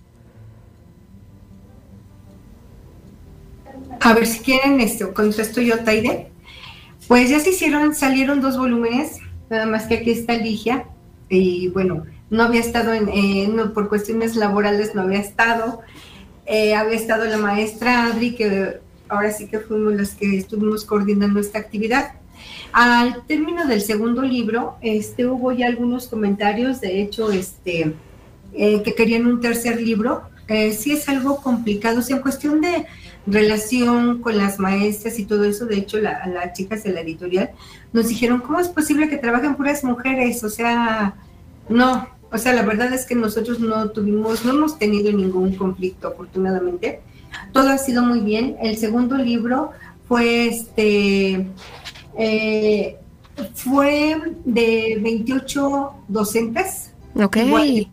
[4.00, 6.30] A ver si quieren, este, contesto yo, Taide.
[7.08, 10.86] Pues ya se hicieron, salieron dos volúmenes, nada más que aquí está Ligia,
[11.28, 15.80] y bueno, no había estado en, por cuestiones laborales no había estado,
[16.46, 21.38] eh, había estado la maestra Adri, que ahora sí que fuimos las que estuvimos coordinando
[21.38, 22.14] esta actividad.
[22.72, 27.94] Al término del segundo libro, este, hubo ya algunos comentarios, de hecho, este,
[28.52, 30.22] eh, que querían un tercer libro.
[30.48, 32.86] Eh, sí es algo complicado, o sea, en cuestión de
[33.26, 37.50] relación con las maestras y todo eso, de hecho, la, las chicas de la editorial
[37.92, 40.42] nos dijeron, ¿cómo es posible que trabajen puras mujeres?
[40.44, 41.14] O sea,
[41.68, 46.08] no, o sea, la verdad es que nosotros no tuvimos, no hemos tenido ningún conflicto,
[46.08, 47.00] afortunadamente.
[47.52, 48.56] Todo ha sido muy bien.
[48.60, 49.70] El segundo libro
[50.08, 51.46] fue este,
[52.16, 52.96] eh,
[53.54, 56.92] fue de 28 docentes.
[57.14, 57.36] Ok.
[57.36, 57.88] Igual,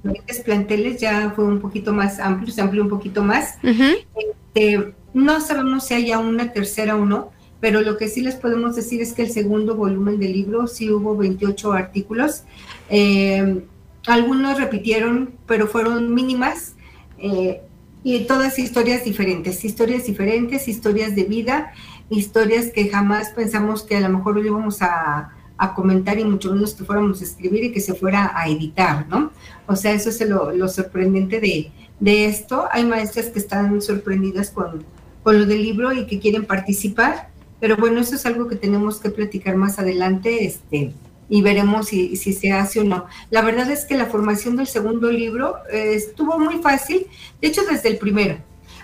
[0.46, 3.58] planteles, ya fue un poquito más amplio, se amplió un poquito más.
[3.64, 8.76] Este, no sabemos si haya una tercera o no, pero lo que sí les podemos
[8.76, 12.44] decir es que el segundo volumen del libro sí hubo 28 artículos.
[12.90, 13.64] Eh,
[14.06, 16.76] algunos repitieron, pero fueron mínimas.
[17.18, 17.62] eh,
[18.04, 21.72] y todas historias diferentes, historias diferentes, historias de vida,
[22.10, 26.54] historias que jamás pensamos que a lo mejor lo íbamos a, a comentar y mucho
[26.54, 29.32] menos que fuéramos a escribir y que se fuera a editar, ¿no?
[29.68, 32.68] O sea, eso es lo, lo sorprendente de, de esto.
[32.72, 34.84] Hay maestras que están sorprendidas con,
[35.24, 39.00] con lo del libro y que quieren participar, pero bueno, eso es algo que tenemos
[39.00, 40.94] que platicar más adelante, este,
[41.30, 43.06] y veremos si, se hace o no.
[43.30, 47.08] La verdad es que la formación del segundo libro eh, estuvo muy fácil,
[47.42, 48.38] de hecho desde el primero.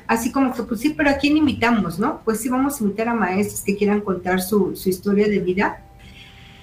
[0.07, 2.21] Así como que, pues sí, pero ¿a quién invitamos, no?
[2.25, 5.85] Pues sí, vamos a invitar a maestros que quieran contar su, su historia de vida.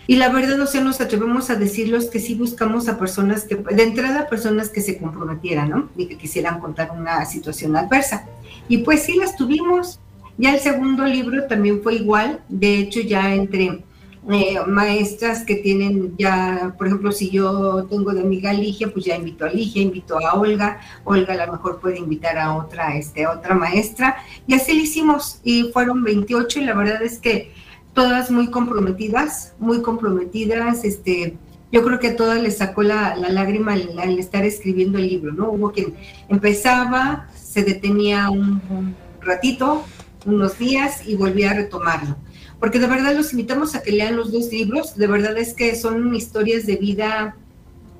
[0.08, 3.54] Y la verdad, o sea, nos atrevemos a decirlos que sí buscamos a personas que,
[3.54, 5.88] de entrada, personas que se comprometieran, ¿no?
[5.96, 8.26] Y que quisieran contar una situación adversa.
[8.68, 10.00] Y pues sí, las tuvimos.
[10.38, 12.40] Ya el segundo libro también fue igual.
[12.48, 13.84] De hecho, ya entre
[14.28, 19.14] eh, maestras que tienen ya, por ejemplo, si yo tengo de amiga Ligia, pues ya
[19.14, 23.24] invito a Ligia, invito a Olga, Olga a lo mejor puede invitar a otra, este,
[23.24, 24.16] a otra maestra,
[24.48, 27.52] y así lo hicimos, y fueron 28, y la verdad es que
[27.94, 31.36] todas muy comprometidas, muy comprometidas, este,
[31.70, 35.06] yo creo que a todas les sacó la, la lágrima al, al estar escribiendo el
[35.06, 35.52] libro, ¿no?
[35.52, 35.94] Hubo quien
[36.28, 39.82] empezaba, se detenía un, ratito,
[40.26, 42.18] unos días, y volvía a retomarlo.
[42.60, 45.74] Porque de verdad los invitamos a que lean los dos libros, de verdad es que
[45.74, 47.34] son historias de vida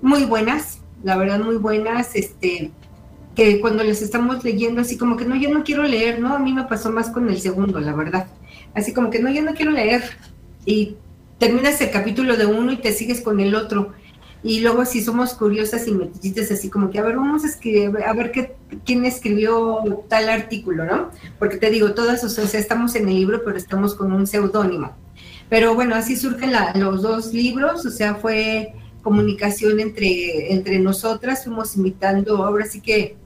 [0.02, 2.70] muy buenas, la verdad muy buenas, este,
[3.34, 6.34] que cuando les estamos leyendo así como que no, yo no quiero leer, ¿no?
[6.34, 8.26] A mí me pasó más con el segundo, la verdad,
[8.74, 10.02] así como que no, yo no quiero leer,
[10.66, 10.96] y
[11.38, 13.94] terminas el capítulo de uno y te sigues con el otro,
[14.47, 17.90] y luego si somos curiosas y metillitas así como que, a ver, vamos a escribir,
[18.07, 21.11] a ver qué, quién escribió tal artículo, ¿no?
[21.40, 24.92] Porque te digo, todas, o sea, estamos en el libro, pero estamos con un seudónimo.
[25.49, 28.72] Pero bueno, así surgen la, los dos libros, o sea, fue
[29.03, 33.16] comunicación entre, entre nosotras, fuimos invitando, ahora sí que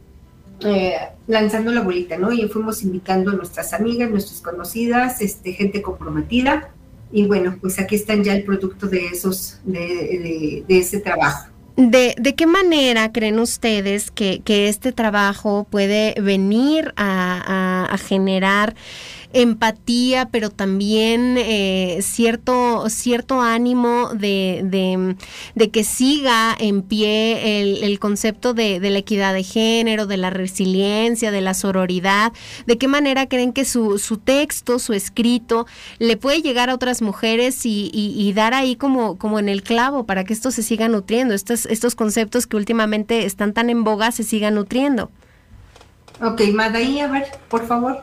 [0.64, 0.95] eh,
[1.27, 2.33] lanzando la bolita, ¿no?
[2.33, 6.71] Y fuimos invitando a nuestras amigas, nuestras conocidas, este, gente comprometida,
[7.13, 11.49] y bueno, pues aquí están ya el producto de esos, de, de, de ese trabajo.
[11.77, 17.99] ¿De, ¿De, qué manera creen ustedes que, que este trabajo puede venir a, a, a
[17.99, 18.75] generar
[19.33, 25.16] empatía, pero también eh, cierto, cierto ánimo de, de,
[25.55, 31.31] de, que siga en pie el, concepto de, la equidad de género, de la resiliencia,
[31.31, 32.33] de la sororidad.
[32.66, 35.66] ¿De qué manera creen que su, su texto, su escrito,
[35.99, 40.24] le puede llegar a otras mujeres y, dar ahí como, como en el clavo para
[40.24, 44.22] que esto se siga nutriendo, estos, estos conceptos que últimamente están tan en boga se
[44.22, 45.11] sigan nutriendo?
[46.22, 48.03] Ok, Madaí, a ver, por favor.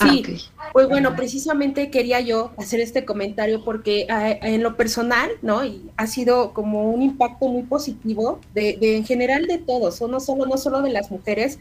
[0.00, 0.40] Sí, ah, okay.
[0.72, 5.64] pues bueno, precisamente quería yo hacer este comentario porque eh, en lo personal, ¿no?
[5.64, 10.20] Y ha sido como un impacto muy positivo de, de en general de todos, no
[10.20, 11.58] solo, no solo de las mujeres,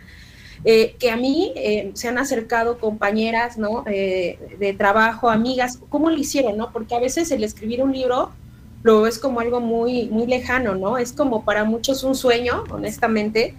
[0.66, 3.84] eh, que a mí eh, se han acercado compañeras, ¿no?
[3.88, 6.72] Eh, de trabajo, amigas, ¿cómo lo hicieron, no?
[6.72, 8.32] Porque a veces el escribir un libro
[8.84, 10.98] lo es como algo muy, muy lejano, ¿no?
[10.98, 13.56] Es como para muchos un sueño, honestamente,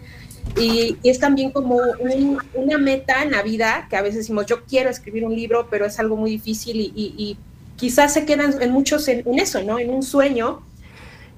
[0.60, 4.46] y, y, es también como un, una meta en la vida que a veces decimos,
[4.46, 7.36] yo quiero escribir un libro, pero es algo muy difícil y, y, y
[7.76, 9.78] quizás se quedan en muchos en, en, eso, ¿no?
[9.78, 10.62] En un sueño.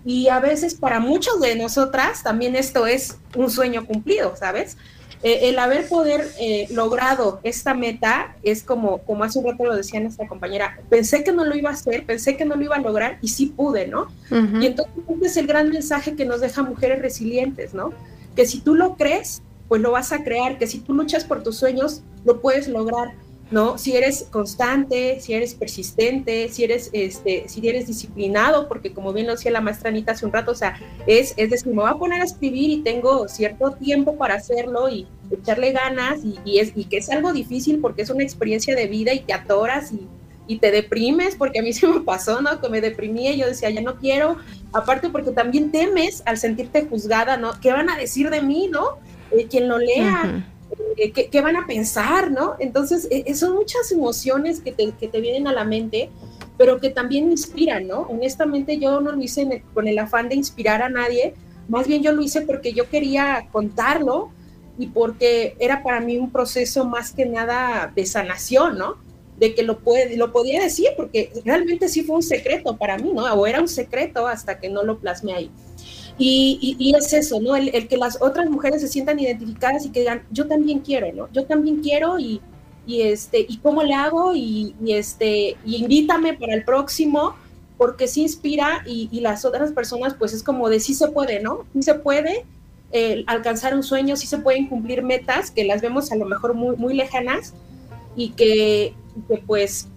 [0.04, 4.76] Y a veces para muchos de nosotras también esto es un sueño cumplido, ¿sabes?
[5.22, 9.76] Eh, el haber poder eh, logrado esta meta es como, como hace un rato lo
[9.76, 12.76] decía nuestra compañera, pensé que no lo iba a hacer, pensé que no lo iba
[12.76, 14.04] a lograr y sí pude, ¿no?
[14.30, 14.62] Uh -huh.
[14.62, 17.92] Y entonces este es el gran mensaje que nos deja mujeres resilientes, ¿no?
[18.34, 21.42] Que si tú lo crees, pues lo vas a crear, que si tú luchas por
[21.42, 23.14] tus sueños, lo puedes lograr,
[23.50, 23.78] ¿no?
[23.78, 29.26] Si eres constante, si eres persistente, si eres, este, si eres disciplinado, porque como bien
[29.26, 31.90] lo decía la maestra Anita hace un rato, o sea, es, es decir, me voy
[31.90, 36.58] a poner a escribir y tengo cierto tiempo para hacerlo y echarle ganas y, y,
[36.58, 39.92] es, y que es algo difícil porque es una experiencia de vida y te atoras
[39.92, 40.08] y,
[40.50, 42.60] y te deprimes, porque a mí se me pasó, ¿no?
[42.60, 44.36] Que me deprimía y yo decía, ya no quiero,
[44.72, 47.52] aparte porque también temes al sentirte juzgada, ¿no?
[47.60, 48.98] ¿Qué van a decir de mí, ¿no?
[49.30, 50.94] Eh, quien lo lea, uh -huh.
[50.96, 52.56] eh, ¿qué, ¿qué, van a pensar, ¿no?
[52.58, 56.10] Entonces, eh, son muchas emociones que te, que te, vienen a la mente,
[56.58, 58.00] pero que también inspiran, ¿no?
[58.00, 61.34] Honestamente yo no lo hice con el afán de inspirar a nadie,
[61.68, 64.32] más bien yo lo hice porque yo quería contarlo
[64.78, 69.09] y porque era para mí un proceso más que nada de sanación, ¿no?
[69.40, 73.10] De que lo, puede, lo podía decir, porque realmente sí fue un secreto para mí,
[73.12, 73.24] ¿no?
[73.34, 75.50] O era un secreto hasta que no lo plasmé ahí.
[76.18, 77.56] Y, y- y es eso, ¿no?
[77.56, 81.10] El, el que las otras mujeres se sientan identificadas y que digan, yo también quiero,
[81.14, 81.28] ¿no?
[81.32, 82.40] Yo también quiero y,
[82.86, 84.34] y este, ¿y cómo le hago?
[84.36, 87.34] Y, y este, y invítame para el próximo,
[87.78, 91.64] porque sí inspira y, las otras personas, pues es como de sí se puede, ¿no?
[91.72, 92.44] Sí se puede
[92.92, 96.52] eh, alcanzar un sueño, sí se pueden cumplir metas que las vemos a lo mejor
[96.52, 97.54] muy, muy lejanas
[98.16, 98.94] y que,
[99.28, 99.88] que, pues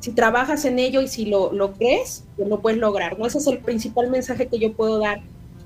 [0.00, 3.26] si trabajas en ello y si lo, lo crees, pues lo puedes lograr, ¿no?
[3.26, 5.22] Ese es el principal mensaje que yo puedo dar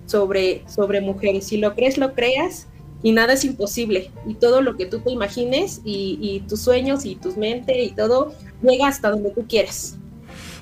[0.07, 1.47] sobre, sobre mujeres.
[1.47, 2.67] Si lo crees, lo creas
[3.03, 4.11] y nada es imposible.
[4.27, 8.33] Y todo lo que tú te imagines y, tus sueños y tus mente y todo
[8.63, 9.99] llega hasta donde tú quieres.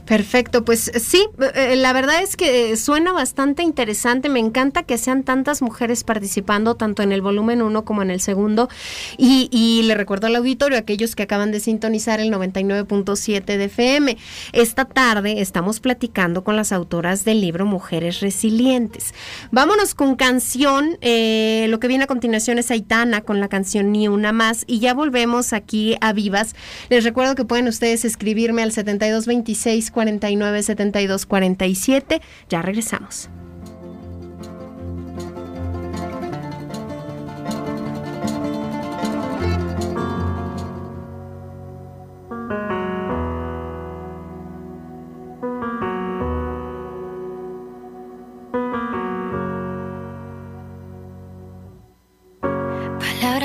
[0.07, 5.23] Perfecto, pues sí, eh, la verdad es que suena bastante interesante, me encanta que sean
[5.23, 8.69] tantas mujeres participando tanto en el volumen 1 como en el segundo
[9.17, 14.17] y, y le recuerdo al auditorio, aquellos que acaban de sintonizar el 99.7 de FM,
[14.53, 19.15] esta tarde estamos platicando con las autoras del libro Mujeres Resilientes.
[19.51, 24.09] Vámonos con canción, eh, lo que viene a continuación es Aitana con la canción Ni
[24.09, 26.55] Una Más y ya volvemos aquí a Vivas.
[26.89, 32.21] Les recuerdo que pueden ustedes escribirme al 7226 49 72 47.
[32.49, 33.31] Ya regresamos.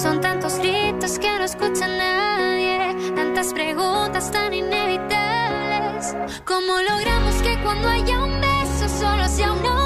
[0.00, 6.16] Son tantos gritos que no escucha nadie, tantas preguntas tan inevitables.
[6.46, 9.81] ¿Cómo logramos que cuando haya un beso solo sea uno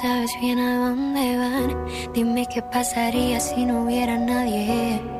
[0.00, 2.12] sabes bien a dónde van.
[2.14, 5.19] Dime qué pasaría si no hubiera nadie.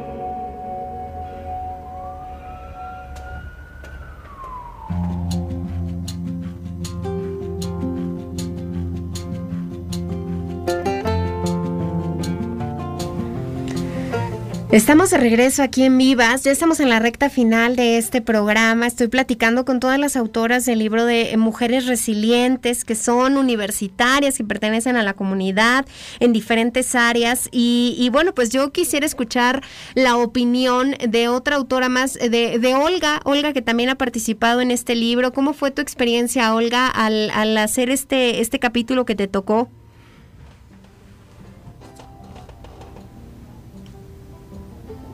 [14.72, 18.86] Estamos de regreso aquí en Vivas, ya estamos en la recta final de este programa.
[18.86, 24.44] Estoy platicando con todas las autoras del libro de Mujeres Resilientes, que son universitarias, que
[24.44, 25.86] pertenecen a la comunidad
[26.20, 27.48] en diferentes áreas.
[27.50, 29.60] Y, y bueno, pues yo quisiera escuchar
[29.96, 34.70] la opinión de otra autora más, de, de Olga, Olga que también ha participado en
[34.70, 35.32] este libro.
[35.32, 39.68] ¿Cómo fue tu experiencia, Olga, al, al hacer este, este capítulo que te tocó?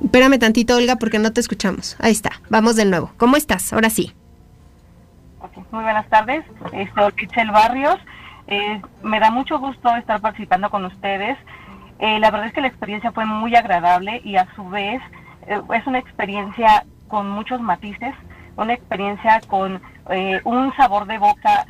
[0.07, 1.97] Espérame tantito, Olga, porque no te escuchamos.
[1.99, 3.11] Ahí está, vamos de nuevo.
[3.17, 3.73] ¿Cómo estás?
[3.73, 4.15] Ahora sí.
[5.73, 7.97] Muy buenas tardes, soy Michelle Barrios.
[8.47, 11.37] Eh, me da mucho gusto estar participando con ustedes.
[11.99, 15.03] Eh, la verdad es que la experiencia fue muy agradable y a su vez
[15.49, 18.15] eh, es una experiencia con muchos matices,
[18.57, 21.67] una experiencia con eh, un sabor de boca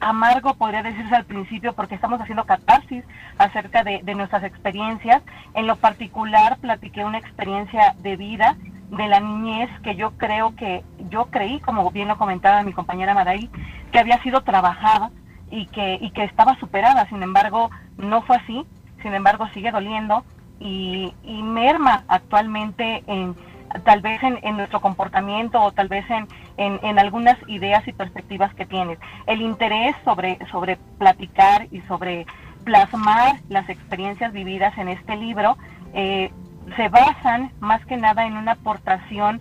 [0.00, 3.04] amargo, podría decirse al principio, porque estamos haciendo catarsis
[3.38, 5.22] acerca de, de nuestras experiencias.
[5.54, 8.56] En lo particular, platiqué una experiencia de vida
[8.90, 13.14] de la niñez que yo creo que, yo creí, como bien lo comentaba mi compañera
[13.14, 13.50] Maraí,
[13.92, 15.10] que había sido trabajada
[15.50, 17.06] y que, y que estaba superada.
[17.08, 18.64] Sin embargo, no fue así.
[19.02, 20.24] Sin embargo, sigue doliendo
[20.58, 23.36] y, y merma actualmente en
[23.84, 27.92] tal vez en, en nuestro comportamiento o tal vez en, en, en algunas ideas y
[27.92, 28.98] perspectivas que tienes.
[29.26, 32.26] El interés sobre, sobre platicar y sobre
[32.64, 35.56] plasmar las experiencias vividas en este libro
[35.94, 36.30] eh,
[36.76, 39.40] se basan más que nada en una aportación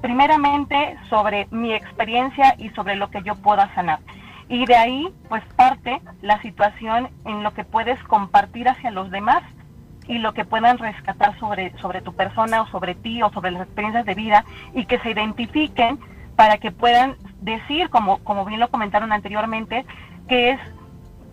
[0.00, 4.00] primeramente sobre mi experiencia y sobre lo que yo pueda sanar.
[4.48, 9.42] Y de ahí, pues parte la situación en lo que puedes compartir hacia los demás
[10.08, 13.62] y lo que puedan rescatar sobre, sobre tu persona o sobre ti o sobre las
[13.62, 14.44] experiencias de vida
[14.74, 15.98] y que se identifiquen
[16.36, 19.84] para que puedan decir, como, como bien lo comentaron anteriormente,
[20.28, 20.60] que es,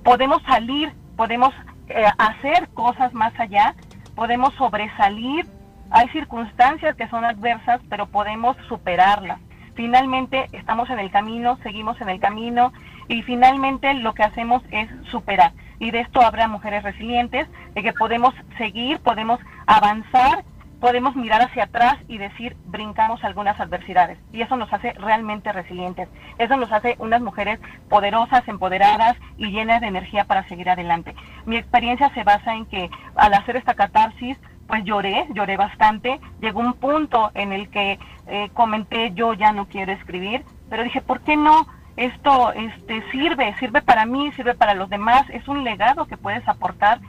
[0.03, 1.53] podemos salir, podemos
[1.89, 3.75] eh, hacer cosas más allá,
[4.15, 5.45] podemos sobresalir,
[5.89, 9.39] hay circunstancias que son adversas, pero podemos superarlas.
[9.75, 12.71] Finalmente estamos en el camino, seguimos en el camino
[13.07, 15.51] y finalmente lo que hacemos es superar
[15.83, 20.45] y de esto habrá mujeres resilientes, de que podemos seguir, podemos avanzar,
[20.79, 24.17] podemos mirar hacia atrás y decir, brincamos algunas adversidades.
[24.31, 26.07] Y eso nos hace realmente resilientes.
[26.37, 27.59] Eso nos hace unas mujeres
[27.89, 31.15] poderosas, empoderadas y llenas de energía para seguir adelante.
[31.45, 36.21] Mi experiencia se basa en que al hacer esta catarsis, pues lloré, lloré bastante.
[36.39, 41.01] Llegó un punto en el que eh, comenté, yo ya no quiero escribir, pero dije,
[41.01, 41.67] ¿por qué no?
[41.95, 46.47] Esto este, sirve, sirve para mí, sirve para los demás, es un legado que puedes
[46.47, 46.99] aportar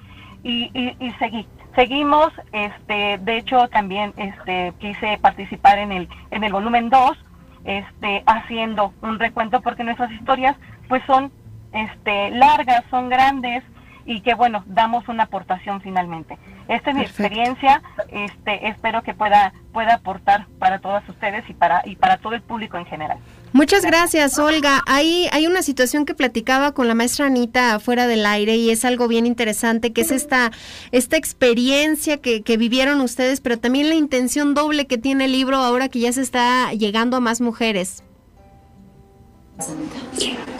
[0.42, 1.46] y, y, y seguí.
[1.74, 7.18] Seguimos, este, de hecho también este, quise participar en el, en el volumen 2,
[7.64, 10.56] este, haciendo un recuento porque nuestras historias
[10.88, 11.32] pues son
[11.72, 13.64] este, largas, son grandes
[14.06, 16.38] y que bueno, damos una aportación finalmente.
[16.68, 21.82] Esta es mi experiencia, este, espero que pueda, pueda aportar para todas ustedes y para,
[21.84, 23.18] y para todo el público en general.
[23.54, 24.82] Muchas gracias, Olga.
[24.84, 28.84] Hay, hay una situación que platicaba con la maestra Anita fuera del aire y es
[28.84, 30.50] algo bien interesante, que es esta,
[30.90, 35.58] esta experiencia que, que vivieron ustedes, pero también la intención doble que tiene el libro
[35.58, 38.02] ahora que ya se está llegando a más mujeres.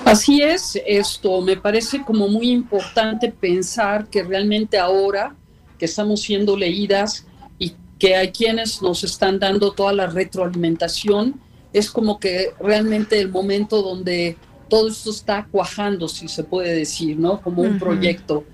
[0.05, 5.35] Así es, esto me parece como muy importante pensar que realmente ahora
[5.81, 7.27] que estamos siendo leídas
[7.59, 11.41] y que hay quienes nos están dando toda la retroalimentación,
[11.75, 14.37] es como que realmente el momento donde
[14.69, 17.43] todo esto está cuajando, si se puede decir, ¿no?
[17.43, 18.45] Como un proyecto.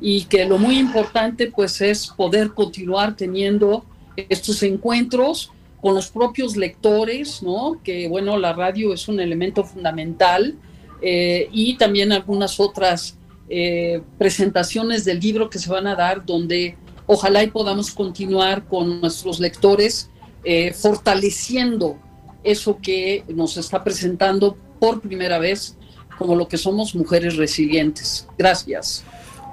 [0.00, 3.84] Y que lo muy importante pues es poder continuar teniendo
[4.16, 5.52] estos encuentros
[5.82, 7.78] con los propios lectores, ¿no?
[7.84, 10.56] Que bueno, la radio es un elemento fundamental
[11.02, 13.18] eh, y también algunas otras
[13.50, 19.02] eh, presentaciones del libro que se van a dar donde ojalá y podamos continuar con
[19.02, 20.08] nuestros lectores
[20.44, 21.98] eh, fortaleciendo
[22.44, 25.76] eso que nos está presentando por primera vez
[26.18, 28.26] como lo que somos mujeres resilientes.
[28.36, 29.04] Gracias.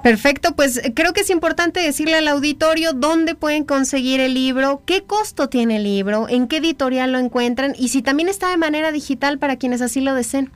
[0.02, 4.82] Perfecto, pues eh, creo que es importante decirle al auditorio dónde pueden conseguir el libro,
[4.86, 8.58] qué costo tiene el libro, en qué editorial lo encuentran y si también está de
[8.58, 10.52] manera digital para quienes así lo deseen.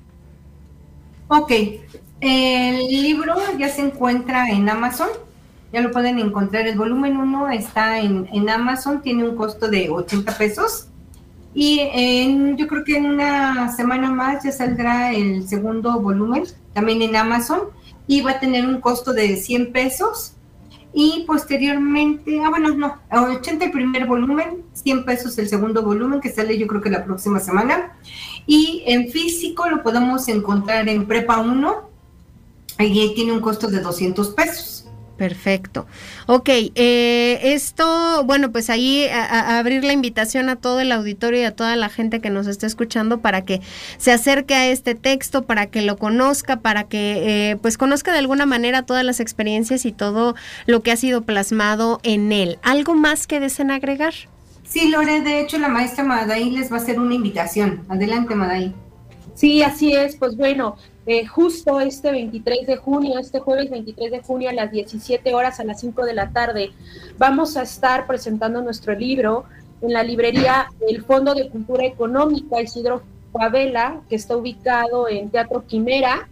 [1.28, 1.50] Ok,
[2.20, 5.08] el libro ya se encuentra en Amazon,
[5.72, 6.68] ya lo pueden encontrar.
[6.68, 10.86] El volumen 1 está en, en Amazon, tiene un costo de 80 pesos.
[11.54, 17.16] Y yo creo que en una semana más ya saldrá el segundo volumen, también en
[17.16, 17.60] Amazon,
[18.06, 20.34] y va a tener un costo de 100 pesos.
[20.94, 26.20] Y posteriormente, ah, bueno, no, a 80 el primer volumen, 100 pesos el segundo volumen,
[26.20, 27.96] que sale yo creo que la próxima semana.
[28.46, 31.92] Y en físico lo podemos encontrar en Prepa 1,
[32.78, 34.71] y tiene un costo de 200 pesos.
[35.22, 35.86] Perfecto.
[36.26, 41.42] Ok, eh, esto, bueno, pues ahí a, a abrir la invitación a todo el auditorio
[41.42, 43.60] y a toda la gente que nos esté escuchando para que
[43.98, 48.18] se acerque a este texto, para que lo conozca, para que eh, pues conozca de
[48.18, 50.34] alguna manera todas las experiencias y todo
[50.66, 52.58] lo que ha sido plasmado en él.
[52.64, 54.14] ¿Algo más que deseen agregar?
[54.64, 57.84] Sí, Lore, de hecho la maestra Madaí les va a hacer una invitación.
[57.88, 58.74] Adelante, Madaí.
[59.36, 60.16] Sí, así es.
[60.16, 64.70] Pues bueno, eh, justo este 23 de junio, este jueves 23 de junio a las
[64.70, 66.72] 17 horas a las 5 de la tarde,
[67.18, 69.44] vamos a estar presentando nuestro libro
[69.80, 75.66] en la librería del Fondo de Cultura Económica Isidro Favela, que está ubicado en Teatro
[75.66, 76.28] Quimera,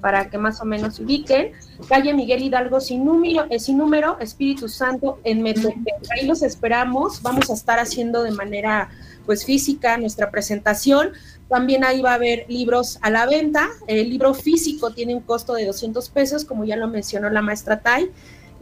[0.00, 1.52] para que más o menos se ubiquen,
[1.88, 5.76] calle Miguel Hidalgo sin número, eh, sin número Espíritu Santo en Metepec.
[6.10, 8.90] Ahí los esperamos, vamos a estar haciendo de manera
[9.24, 11.12] pues física nuestra presentación.
[11.52, 13.68] También ahí va a haber libros a la venta.
[13.86, 17.80] El libro físico tiene un costo de 200 pesos, como ya lo mencionó la maestra
[17.82, 18.10] Tai.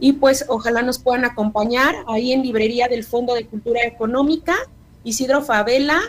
[0.01, 4.57] Y pues ojalá nos puedan acompañar ahí en librería del Fondo de Cultura Económica,
[5.05, 6.01] Isidro Favela,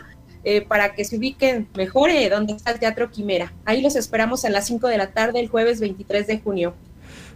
[0.42, 3.52] eh, para que se ubiquen mejor eh, donde está el Teatro Quimera.
[3.64, 6.74] Ahí los esperamos a las 5 de la tarde el jueves 23 de junio.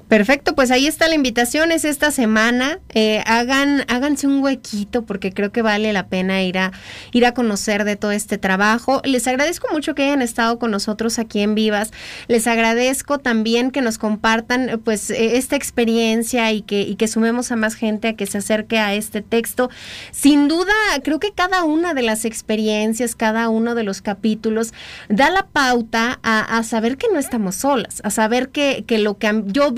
[0.09, 2.79] Perfecto, pues ahí está la invitación, es esta semana.
[2.95, 6.71] Eh, hagan, háganse un huequito porque creo que vale la pena ir a,
[7.11, 9.03] ir a conocer de todo este trabajo.
[9.05, 11.91] Les agradezco mucho que hayan estado con nosotros aquí en Vivas.
[12.29, 17.09] Les agradezco también que nos compartan eh, pues eh, esta experiencia y que, y que
[17.09, 19.71] sumemos a más gente a que se acerque a este texto.
[20.13, 24.73] Sin duda, creo que cada una de las experiencias, cada uno de los capítulos
[25.09, 29.19] da la pauta a, a saber que no estamos solas, a saber que, que lo
[29.19, 29.73] que yo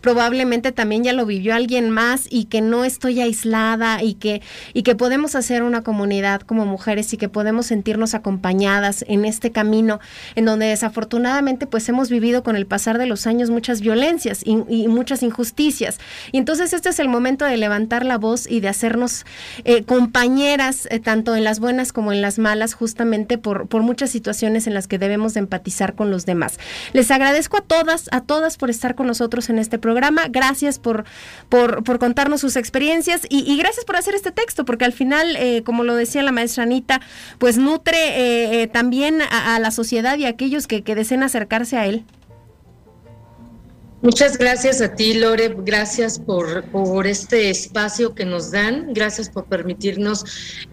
[0.00, 4.82] probablemente también ya lo vivió alguien más y que no estoy aislada y que, y
[4.82, 10.00] que podemos hacer una comunidad como mujeres y que podemos sentirnos acompañadas en este camino
[10.34, 14.56] en donde desafortunadamente pues hemos vivido con el pasar de los años muchas violencias y,
[14.88, 15.98] muchas injusticias.
[16.32, 19.24] Y entonces este es el momento de levantar la voz y de hacernos
[19.64, 24.10] eh, compañeras eh, tanto en las buenas como en las malas justamente por, por muchas
[24.10, 26.58] situaciones en las que debemos de empatizar con los demás.
[26.92, 30.28] Les agradezco a todas, a todas por estar con nosotros en este programa.
[30.28, 31.04] Gracias por,
[31.48, 35.62] por, por contarnos sus experiencias y, gracias por hacer este texto, porque al final, eh,
[35.64, 37.00] como lo decía la maestra Anita,
[37.38, 41.22] pues nutre eh, eh, también a, a la sociedad y a aquellos que, que deseen
[41.22, 42.04] acercarse a él.
[44.06, 45.52] Muchas gracias a ti, Lore.
[45.64, 48.94] Gracias por, por este espacio que nos dan.
[48.94, 50.24] Gracias por permitirnos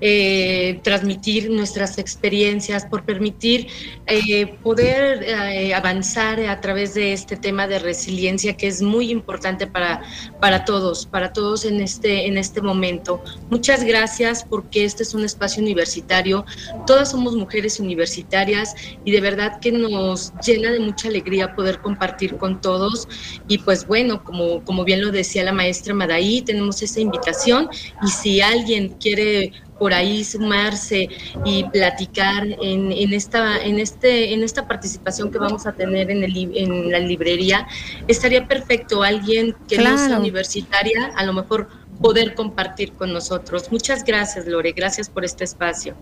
[0.01, 3.69] eh, transmitir nuestras experiencias, por permitir
[4.05, 9.65] eh, poder eh, avanzar a través de este tema de resiliencia que es muy importante
[9.65, 10.03] para,
[10.39, 13.19] para todos, para todos en este, en este momento.
[13.49, 16.45] Muchas gracias porque este es un espacio universitario.
[16.85, 22.37] Todas somos mujeres universitarias y de verdad que nos llena de mucha alegría poder compartir
[22.37, 23.07] con todos.
[23.47, 27.69] Y pues bueno, como, como bien lo decía la maestra Madaí, tenemos esa invitación
[28.05, 31.09] y si alguien quiere por ahí sumarse
[31.43, 36.23] y platicar en, en, esta, en, este, en esta participación que vamos a tener en,
[36.23, 37.67] el, en la librería,
[38.07, 40.21] estaría perfecto alguien que no sea Claro.
[40.21, 41.67] universitaria, a lo mejor
[42.01, 43.71] poder compartir con nosotros.
[43.71, 45.95] Muchas gracias, Lore, gracias por este espacio.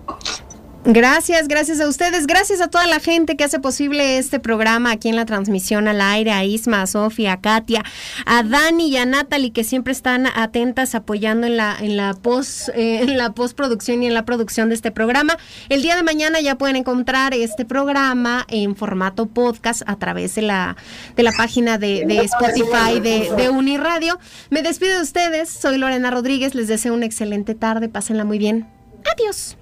[0.84, 5.10] Gracias, gracias a ustedes, gracias a toda la gente que hace posible este programa aquí
[5.10, 7.84] en la transmisión al aire, a Isma, a Sofía, a Katia,
[8.26, 12.70] a Dani y a Natalie que siempre están atentas apoyando en la en la post
[12.70, 15.38] eh, en la postproducción y en la producción de este programa.
[15.70, 20.42] El día de mañana ya pueden encontrar este programa en formato podcast a través de
[20.42, 20.78] la
[21.16, 24.18] de la página de, Spotify de, de Uniradio.
[24.50, 28.68] Me despido de ustedes, soy Lorena Rodríguez, les deseo una excelente tarde, pásenla muy bien.
[29.14, 29.58] Adiós.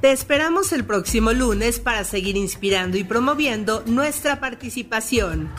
[0.00, 5.52] Te esperamos el próximo lunes para seguir inspirando y promoviendo nuestra participación.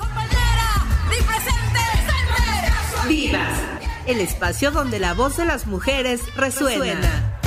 [3.08, 3.60] Vivas,
[4.08, 7.39] el espacio donde la voz de las mujeres resuena.